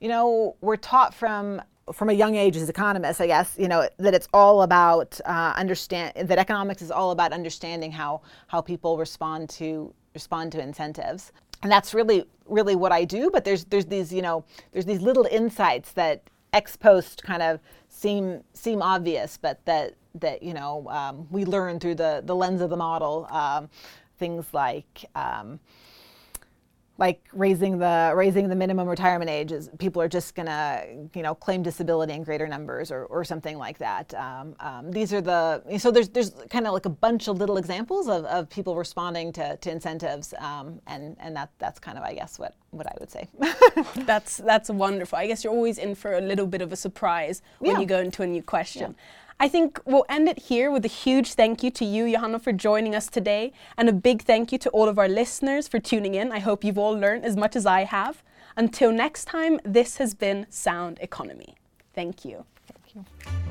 you 0.00 0.08
know, 0.08 0.56
we're 0.60 0.76
taught 0.76 1.14
from 1.14 1.62
from 1.92 2.08
a 2.08 2.12
young 2.12 2.36
age 2.36 2.56
as 2.56 2.68
economists, 2.68 3.20
I 3.20 3.26
guess, 3.26 3.56
you 3.58 3.66
know, 3.66 3.88
that 3.98 4.14
it's 4.14 4.28
all 4.32 4.62
about 4.62 5.20
uh, 5.24 5.54
understand 5.56 6.12
that 6.28 6.38
economics 6.38 6.82
is 6.82 6.90
all 6.90 7.10
about 7.10 7.32
understanding 7.32 7.90
how 7.90 8.20
how 8.46 8.60
people 8.60 8.98
respond 8.98 9.48
to 9.50 9.92
respond 10.14 10.52
to 10.52 10.60
incentives. 10.60 11.32
And 11.62 11.70
that's 11.70 11.92
really 11.94 12.24
really 12.50 12.74
what 12.74 12.92
i 12.92 13.04
do 13.04 13.30
but 13.32 13.44
there's 13.44 13.64
there's 13.66 13.86
these 13.86 14.12
you 14.12 14.20
know 14.20 14.44
there's 14.72 14.84
these 14.84 15.00
little 15.00 15.26
insights 15.30 15.92
that 15.92 16.22
ex 16.52 16.76
post 16.76 17.22
kind 17.22 17.42
of 17.42 17.60
seem 17.88 18.42
seem 18.52 18.82
obvious 18.82 19.38
but 19.40 19.64
that 19.64 19.94
that 20.14 20.42
you 20.42 20.52
know 20.52 20.86
um, 20.88 21.26
we 21.30 21.44
learn 21.44 21.78
through 21.78 21.94
the 21.94 22.22
the 22.26 22.34
lens 22.34 22.60
of 22.60 22.70
the 22.70 22.76
model 22.76 23.26
um, 23.30 23.68
things 24.18 24.46
like 24.52 25.04
um, 25.14 25.60
like 27.00 27.26
raising 27.32 27.78
the 27.78 28.12
raising 28.14 28.48
the 28.50 28.54
minimum 28.54 28.86
retirement 28.86 29.30
age 29.30 29.52
is 29.52 29.70
people 29.78 30.02
are 30.02 30.08
just 30.08 30.34
gonna 30.34 30.84
you 31.14 31.22
know 31.22 31.34
claim 31.34 31.62
disability 31.62 32.12
in 32.12 32.22
greater 32.22 32.46
numbers 32.46 32.92
or, 32.92 33.06
or 33.06 33.24
something 33.24 33.56
like 33.56 33.78
that. 33.78 34.12
Um, 34.14 34.54
um, 34.60 34.92
these 34.92 35.12
are 35.14 35.22
the 35.22 35.62
so 35.78 35.90
there's 35.90 36.10
there's 36.10 36.32
kind 36.50 36.66
of 36.66 36.74
like 36.74 36.84
a 36.84 36.90
bunch 36.90 37.26
of 37.26 37.38
little 37.38 37.56
examples 37.56 38.06
of, 38.06 38.26
of 38.26 38.50
people 38.50 38.76
responding 38.76 39.32
to, 39.32 39.56
to 39.56 39.70
incentives 39.70 40.34
um, 40.38 40.78
and 40.86 41.16
and 41.20 41.34
that 41.34 41.50
that's 41.58 41.80
kind 41.80 41.96
of 41.96 42.04
I 42.04 42.12
guess 42.14 42.38
what 42.38 42.54
what 42.70 42.86
I 42.86 42.94
would 43.00 43.10
say. 43.10 43.28
that's 44.04 44.36
that's 44.36 44.68
wonderful. 44.68 45.18
I 45.18 45.26
guess 45.26 45.42
you're 45.42 45.54
always 45.54 45.78
in 45.78 45.94
for 45.94 46.18
a 46.18 46.20
little 46.20 46.46
bit 46.46 46.60
of 46.60 46.70
a 46.70 46.76
surprise 46.76 47.40
when 47.60 47.72
yeah. 47.72 47.80
you 47.80 47.86
go 47.86 48.00
into 48.00 48.22
a 48.22 48.26
new 48.26 48.42
question. 48.42 48.94
Yeah. 48.96 49.04
I 49.42 49.48
think 49.48 49.80
we'll 49.86 50.04
end 50.10 50.28
it 50.28 50.38
here 50.38 50.70
with 50.70 50.84
a 50.84 50.88
huge 50.88 51.32
thank 51.32 51.62
you 51.62 51.70
to 51.70 51.84
you, 51.84 52.10
Johanna, 52.12 52.38
for 52.38 52.52
joining 52.52 52.94
us 52.94 53.08
today, 53.08 53.54
and 53.78 53.88
a 53.88 53.92
big 53.92 54.20
thank 54.20 54.52
you 54.52 54.58
to 54.58 54.68
all 54.68 54.86
of 54.86 54.98
our 54.98 55.08
listeners 55.08 55.66
for 55.66 55.78
tuning 55.80 56.14
in. 56.14 56.30
I 56.30 56.40
hope 56.40 56.62
you've 56.62 56.76
all 56.76 56.92
learned 56.92 57.24
as 57.24 57.36
much 57.38 57.56
as 57.56 57.64
I 57.64 57.84
have. 57.84 58.22
Until 58.58 58.92
next 58.92 59.24
time, 59.24 59.58
this 59.64 59.96
has 59.96 60.12
been 60.12 60.44
Sound 60.50 60.98
Economy. 61.00 61.54
Thank 61.94 62.22
you. 62.22 62.44
Thank 62.66 62.94
you. 62.94 63.49